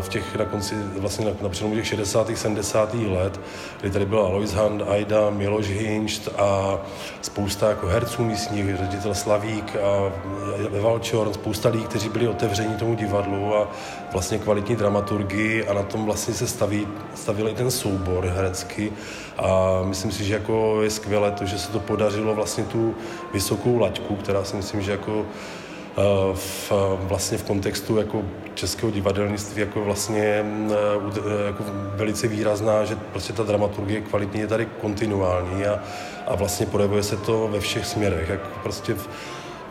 v 0.00 0.08
těch 0.08 0.36
na 0.36 0.44
konci, 0.44 0.74
vlastně 0.98 1.26
na, 1.26 1.32
na 1.42 1.48
přelomu 1.48 1.74
těch 1.74 1.86
60. 1.86 2.30
70. 2.34 2.94
let, 2.94 3.40
kdy 3.80 3.90
tady 3.90 4.06
byl 4.06 4.20
Alois 4.20 4.52
Hand, 4.52 4.82
Aida, 4.88 5.30
Miloš 5.30 5.66
Hinšt 5.66 6.28
a 6.38 6.78
spousta 7.22 7.68
jako 7.68 7.86
herců 7.86 8.24
místních, 8.24 8.76
ředitel 8.76 9.14
Slavík 9.14 9.76
a 9.76 10.12
Eval 10.76 10.98
Čorn, 10.98 11.34
spousta 11.34 11.68
lidí, 11.68 11.84
kteří 11.84 12.08
byli 12.08 12.28
otevření 12.28 12.74
tomu 12.74 12.94
divadlu 12.94 13.54
a 13.54 13.68
vlastně 14.12 14.38
kvalitní 14.38 14.76
dramaturgii 14.76 15.66
a 15.66 15.74
na 15.74 15.82
tom 15.82 16.04
vlastně 16.04 16.34
se 16.34 16.46
staví, 16.46 16.88
stavil 17.14 17.48
i 17.48 17.54
ten 17.54 17.70
soubor 17.70 18.24
herecky 18.24 18.92
a 19.38 19.80
myslím 19.84 20.12
si, 20.12 20.24
že 20.24 20.34
jako 20.34 20.82
je 20.82 20.90
skvělé 20.90 21.30
to, 21.30 21.46
že 21.46 21.58
se 21.58 21.72
to 21.72 21.80
podařilo 21.80 22.34
vlastně 22.34 22.64
tu 22.64 22.94
vysokou 23.32 23.78
laťku, 23.78 24.16
která 24.16 24.44
si 24.44 24.56
myslím, 24.56 24.82
že 24.82 24.90
jako 24.90 25.26
Eh, 25.26 25.63
v, 26.34 26.72
vlastně 26.98 27.38
v 27.38 27.44
kontextu 27.44 27.96
jako 27.96 28.22
českého 28.54 28.92
divadelnictví 28.92 29.60
jako 29.60 29.84
vlastně 29.84 30.24
eh, 30.24 31.46
jako 31.46 31.64
velice 31.96 32.28
výrazná, 32.28 32.84
že 32.84 32.96
prostě 32.96 33.32
ta 33.32 33.42
dramaturgie 33.42 34.00
kvalitně 34.00 34.40
je 34.40 34.46
tady 34.46 34.66
kontinuální 34.66 35.66
a, 35.66 35.82
a 36.26 36.34
vlastně 36.34 36.66
projevuje 36.66 37.02
se 37.02 37.16
to 37.16 37.48
ve 37.48 37.60
všech 37.60 37.86
směrech, 37.86 38.28
jak 38.28 38.40
prostě 38.62 38.94
v, 38.94 39.08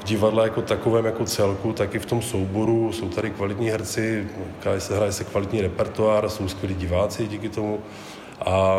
divadle 0.06 0.44
jako 0.44 0.62
takovém 0.62 1.06
jako 1.06 1.26
celku, 1.26 1.74
tak 1.74 1.96
i 1.96 2.00
v 2.00 2.06
tom 2.06 2.22
souboru. 2.22 2.92
Jsou 2.92 3.10
tady 3.10 3.30
kvalitní 3.30 3.70
herci, 3.70 4.28
hraje 4.96 5.12
se 5.12 5.24
kvalitní 5.24 5.62
repertoár, 5.62 6.30
jsou 6.30 6.48
skvělí 6.48 6.76
diváci 6.76 7.28
díky 7.28 7.50
tomu 7.50 7.80
a 8.42 8.78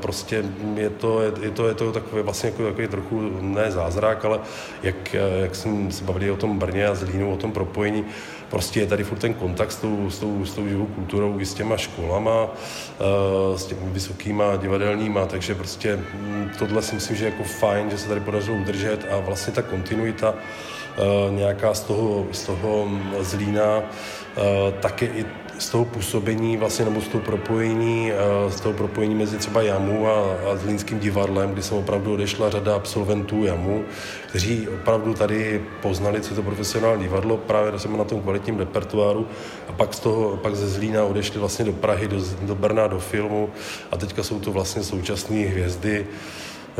prostě 0.00 0.44
je 0.74 0.90
to, 0.90 1.22
je 1.22 1.50
to, 1.50 1.68
je 1.68 1.74
to 1.74 1.92
takové 1.92 2.22
vlastně 2.22 2.50
jako 2.50 2.64
takový 2.64 2.88
trochu 2.88 3.30
ne 3.40 3.70
zázrak, 3.70 4.24
ale 4.24 4.40
jak, 4.82 5.14
jak 5.42 5.54
jsem 5.54 5.92
se 5.92 6.04
bavili 6.04 6.30
o 6.30 6.36
tom 6.36 6.58
Brně 6.58 6.86
a 6.86 6.94
Zlínu, 6.94 7.32
o 7.32 7.36
tom 7.36 7.52
propojení, 7.52 8.04
prostě 8.50 8.80
je 8.80 8.86
tady 8.86 9.04
furt 9.04 9.18
ten 9.18 9.34
kontakt 9.34 9.72
s 9.72 9.76
tou, 9.76 10.10
s 10.10 10.18
tou, 10.18 10.44
s 10.44 10.54
tou 10.54 10.68
živou 10.68 10.86
kulturou 10.86 11.40
i 11.40 11.46
s 11.46 11.54
těma 11.54 11.76
školama, 11.76 12.46
eh, 13.00 13.58
s 13.58 13.66
těmi 13.66 13.80
vysokýma 13.84 14.56
divadelníma, 14.56 15.26
takže 15.26 15.54
prostě 15.54 15.96
hm, 15.96 16.50
tohle 16.58 16.82
si 16.82 16.94
myslím, 16.94 17.16
že 17.16 17.24
je 17.24 17.30
jako 17.30 17.44
fajn, 17.44 17.90
že 17.90 17.98
se 17.98 18.08
tady 18.08 18.20
podařilo 18.20 18.56
udržet 18.56 19.06
a 19.10 19.20
vlastně 19.20 19.52
ta 19.52 19.62
kontinuita 19.62 20.34
nějaká 21.30 21.74
z 21.74 21.80
toho, 21.80 22.26
z 22.32 22.46
toho 22.46 22.88
Zlína, 23.20 23.82
eh, 23.82 24.72
také 24.80 25.06
i 25.06 25.24
z 25.58 25.68
toho 25.68 25.84
působení 25.84 26.56
vlastně, 26.56 26.84
nebo 26.84 27.00
z 27.00 27.08
toho 27.08 27.24
propojení, 27.24 28.12
eh, 28.12 28.50
z 28.50 28.60
toho 28.60 28.72
propojení 28.72 29.14
mezi 29.14 29.38
třeba 29.38 29.62
Jamu 29.62 30.08
a, 30.08 30.36
a 30.52 30.56
Zlínským 30.56 30.98
divadlem, 30.98 31.50
kdy 31.50 31.62
jsem 31.62 31.76
opravdu 31.76 32.14
odešla 32.14 32.50
řada 32.50 32.74
absolventů 32.74 33.44
Jamu, 33.44 33.84
kteří 34.28 34.68
opravdu 34.68 35.14
tady 35.14 35.64
poznali, 35.82 36.20
co 36.20 36.30
je 36.30 36.36
to 36.36 36.42
profesionální 36.42 37.02
divadlo, 37.02 37.36
právě 37.36 37.78
jsem 37.78 37.98
na 37.98 38.04
tom 38.04 38.22
kvalitním 38.22 38.58
repertoáru. 38.58 39.26
A 39.68 39.72
pak, 39.72 39.94
z 39.94 39.98
toho, 39.98 40.36
pak 40.36 40.56
ze 40.56 40.68
Zlína 40.68 41.04
odešli 41.04 41.40
vlastně 41.40 41.64
do 41.64 41.72
Prahy, 41.72 42.08
do, 42.08 42.16
do 42.42 42.54
Brna, 42.54 42.86
do 42.86 43.00
filmu. 43.00 43.50
A 43.92 43.96
teďka 43.96 44.22
jsou 44.22 44.40
to 44.40 44.52
vlastně 44.52 44.82
současné 44.82 45.36
hvězdy, 45.36 46.06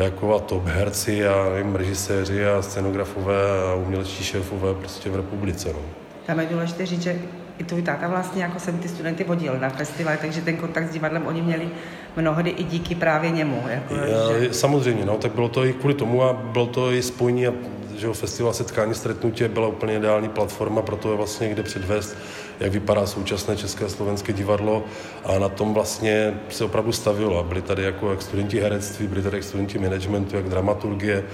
jako 0.05 0.35
a 0.35 0.39
top 0.39 0.67
herci 0.67 1.27
a 1.27 1.49
nevím, 1.55 1.75
režiséři 1.75 2.47
a 2.47 2.63
scenografové 2.63 3.63
a 3.71 3.75
umělečtí 3.75 4.25
šéfové 4.25 4.75
prostě 4.75 5.11
v 5.11 5.17
republice. 5.17 5.69
No. 5.73 5.81
Tam 6.27 6.41
je 6.41 6.47
důležité 6.47 6.87
říct, 6.87 7.03
že 7.03 7.19
i 7.59 7.65
tvůj 7.65 7.83
táta 7.83 8.09
vlastně 8.09 8.43
jako 8.43 8.61
jsem 8.61 8.79
ty 8.79 8.89
studenty 8.89 9.25
vodil 9.25 9.59
na 9.61 9.69
festival, 9.69 10.15
takže 10.21 10.41
ten 10.41 10.57
kontakt 10.57 10.89
s 10.89 10.93
divadlem 10.93 11.27
oni 11.27 11.43
měli 11.43 11.69
mnohdy 12.17 12.51
i 12.51 12.65
díky 12.65 12.95
právě 12.95 13.31
němu. 13.31 13.63
Jako, 13.69 13.95
Já, 13.95 14.41
že... 14.41 14.55
Samozřejmě, 14.55 15.05
no, 15.05 15.17
tak 15.17 15.33
bylo 15.33 15.49
to 15.49 15.65
i 15.65 15.73
kvůli 15.73 15.95
tomu 15.95 16.23
a 16.23 16.33
bylo 16.33 16.67
to 16.67 16.93
i 16.93 17.03
spojení 17.03 17.47
a 17.47 17.53
že 17.97 18.13
festival 18.13 18.53
setkání 18.53 18.95
stretnutí 18.95 19.45
byla 19.49 19.69
úplně 19.69 19.97
ideální 19.97 20.29
platforma 20.29 20.83
pro 20.83 20.97
to, 20.97 21.17
vlastně, 21.17 21.49
kde 21.49 21.63
předvést, 21.63 22.17
jak 22.61 22.73
vypadá 22.73 23.07
současné 23.07 23.57
české 23.57 23.85
a 23.85 23.88
slovenské 23.88 24.33
divadlo 24.33 24.85
a 25.25 25.38
na 25.38 25.49
tom 25.49 25.75
vlastně 25.75 26.40
se 26.49 26.64
opravdu 26.64 26.92
stavilo. 26.92 27.38
A 27.38 27.42
byli 27.42 27.62
tady 27.62 27.83
jako 27.83 28.11
jak 28.11 28.23
studenti 28.23 28.61
herectví, 28.61 29.07
byli 29.07 29.23
tady 29.23 29.37
jak 29.37 29.44
studenti 29.44 29.79
managementu, 29.79 30.37
jak 30.37 30.49
dramaturgie, 30.49 31.25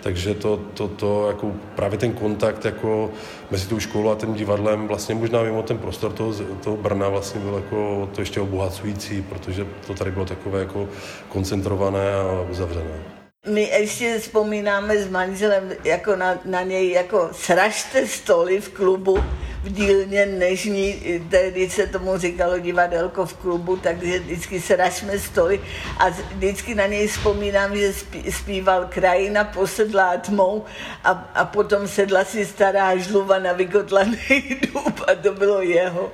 takže 0.00 0.34
to, 0.34 0.56
to, 0.74 0.88
to 0.88 1.28
jako 1.28 1.52
právě 1.76 1.98
ten 1.98 2.12
kontakt 2.12 2.64
jako 2.64 3.10
mezi 3.50 3.68
tou 3.68 3.80
školou 3.80 4.10
a 4.10 4.16
tím 4.16 4.34
divadlem 4.34 4.88
vlastně 4.88 5.14
možná 5.14 5.42
mimo 5.42 5.62
ten 5.62 5.78
prostor 5.78 6.12
toho, 6.12 6.34
toho 6.64 6.76
Brna 6.76 7.08
vlastně 7.08 7.40
byl 7.40 7.54
jako 7.54 8.08
to 8.14 8.20
ještě 8.20 8.40
obohacující, 8.40 9.22
protože 9.22 9.66
to 9.86 9.94
tady 9.94 10.10
bylo 10.10 10.24
takové 10.24 10.60
jako 10.60 10.88
koncentrované 11.28 12.14
a 12.14 12.46
uzavřené. 12.50 13.02
My 13.48 13.62
ještě 13.62 14.18
vzpomínáme 14.18 14.98
s 14.98 15.10
manželem 15.10 15.72
jako 15.84 16.16
na, 16.16 16.38
na 16.44 16.62
něj, 16.62 16.90
jako 16.90 17.28
sražte 17.32 18.06
stoly 18.06 18.60
v 18.60 18.68
klubu 18.68 19.18
v 19.62 19.72
dílně 19.72 20.26
Nežní, 20.26 21.20
tehdy 21.30 21.70
se 21.70 21.86
tomu 21.86 22.18
říkalo 22.18 22.58
divadelko 22.58 23.26
v 23.26 23.34
klubu, 23.34 23.76
takže 23.76 24.18
vždycky 24.18 24.60
sražme 24.60 25.18
stoly 25.18 25.60
a 25.98 26.08
vždycky 26.08 26.74
na 26.74 26.86
něj 26.86 27.06
vzpomínám, 27.06 27.76
že 27.76 27.92
zpíval 28.30 28.86
krajina 28.88 29.44
posedlá 29.44 30.16
tmou 30.16 30.64
a, 31.04 31.10
a 31.34 31.44
potom 31.44 31.88
sedla 31.88 32.24
si 32.24 32.46
stará 32.46 32.96
žluva 32.96 33.38
na 33.38 33.52
vykotlaný 33.52 34.60
dub 34.72 35.00
a 35.08 35.14
to 35.14 35.32
bylo 35.32 35.62
jeho. 35.62 36.12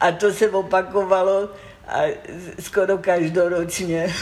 A 0.00 0.12
to 0.12 0.32
se 0.32 0.50
opakovalo 0.50 1.48
a 1.88 2.02
skoro 2.60 2.98
každoročně. 2.98 4.14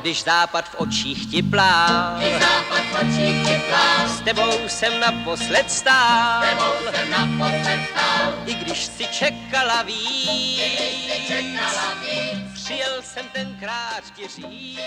Když 0.00 0.24
západ 0.24 0.68
v 0.68 0.74
očích 0.74 1.30
ti 1.30 1.42
plál, 1.42 2.16
Když 2.18 2.32
západ 2.32 2.82
v 2.92 2.94
očích 2.94 3.48
ti 3.48 3.62
plál, 3.68 4.08
s 4.08 4.20
tebou 4.20 4.68
jsem 4.68 5.00
naposled 5.00 5.70
stál, 5.70 6.42
s 6.42 6.48
tebou 6.48 6.92
jsem 6.92 7.10
naposled 7.10 7.80
stál. 7.90 8.34
I 8.46 8.54
když 8.54 8.86
si 8.86 9.06
čekala 9.06 9.82
víc, 9.82 10.58
I 10.58 10.76
když 10.76 11.16
si 11.16 11.26
čekala 11.26 11.94
víc, 11.94 12.64
přijel 12.64 13.02
jsem 13.02 13.26
tenkrát 13.28 14.04
ti 14.16 14.28
říct. 14.28 14.80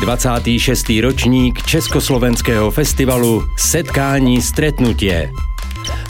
26. 0.00 0.86
ročník 1.02 1.62
Československého 1.62 2.70
festivalu 2.70 3.48
Setkání 3.56 4.42
stretnutě. 4.42 5.32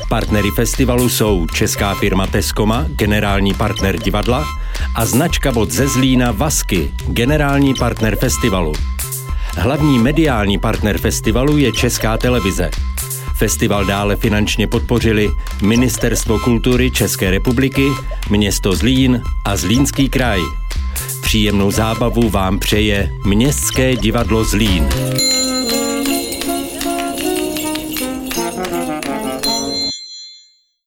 Partnery 0.09 0.51
festivalu 0.51 1.09
jsou 1.09 1.47
česká 1.47 1.95
firma 1.95 2.27
Teskoma, 2.27 2.85
generální 2.89 3.55
partner 3.55 3.99
divadla, 3.99 4.45
a 4.95 5.07
značka 5.07 5.53
bod 5.53 5.71
ze 5.71 5.89
Zlína 5.89 6.33
Vasky, 6.33 6.91
generální 7.09 7.75
partner 7.75 8.17
festivalu. 8.17 8.73
Hlavní 9.57 9.99
mediální 9.99 10.59
partner 10.59 10.99
festivalu 10.99 11.59
je 11.59 11.73
Česká 11.73 12.17
televize. 12.19 12.71
Festival 13.35 13.85
dále 13.85 14.17
finančně 14.17 14.67
podpořili 14.67 15.31
Ministerstvo 15.63 16.39
kultury 16.39 16.91
České 16.91 17.31
republiky, 17.31 17.87
město 18.31 18.73
Zlín 18.73 19.23
a 19.45 19.57
Zlínský 19.57 20.09
kraj. 20.09 20.41
Příjemnou 21.31 21.71
zábavu 21.71 22.31
vám 22.31 22.59
přeje 22.59 23.13
Městské 23.25 23.97
divadlo 23.97 24.45
Zlín. 24.45 24.89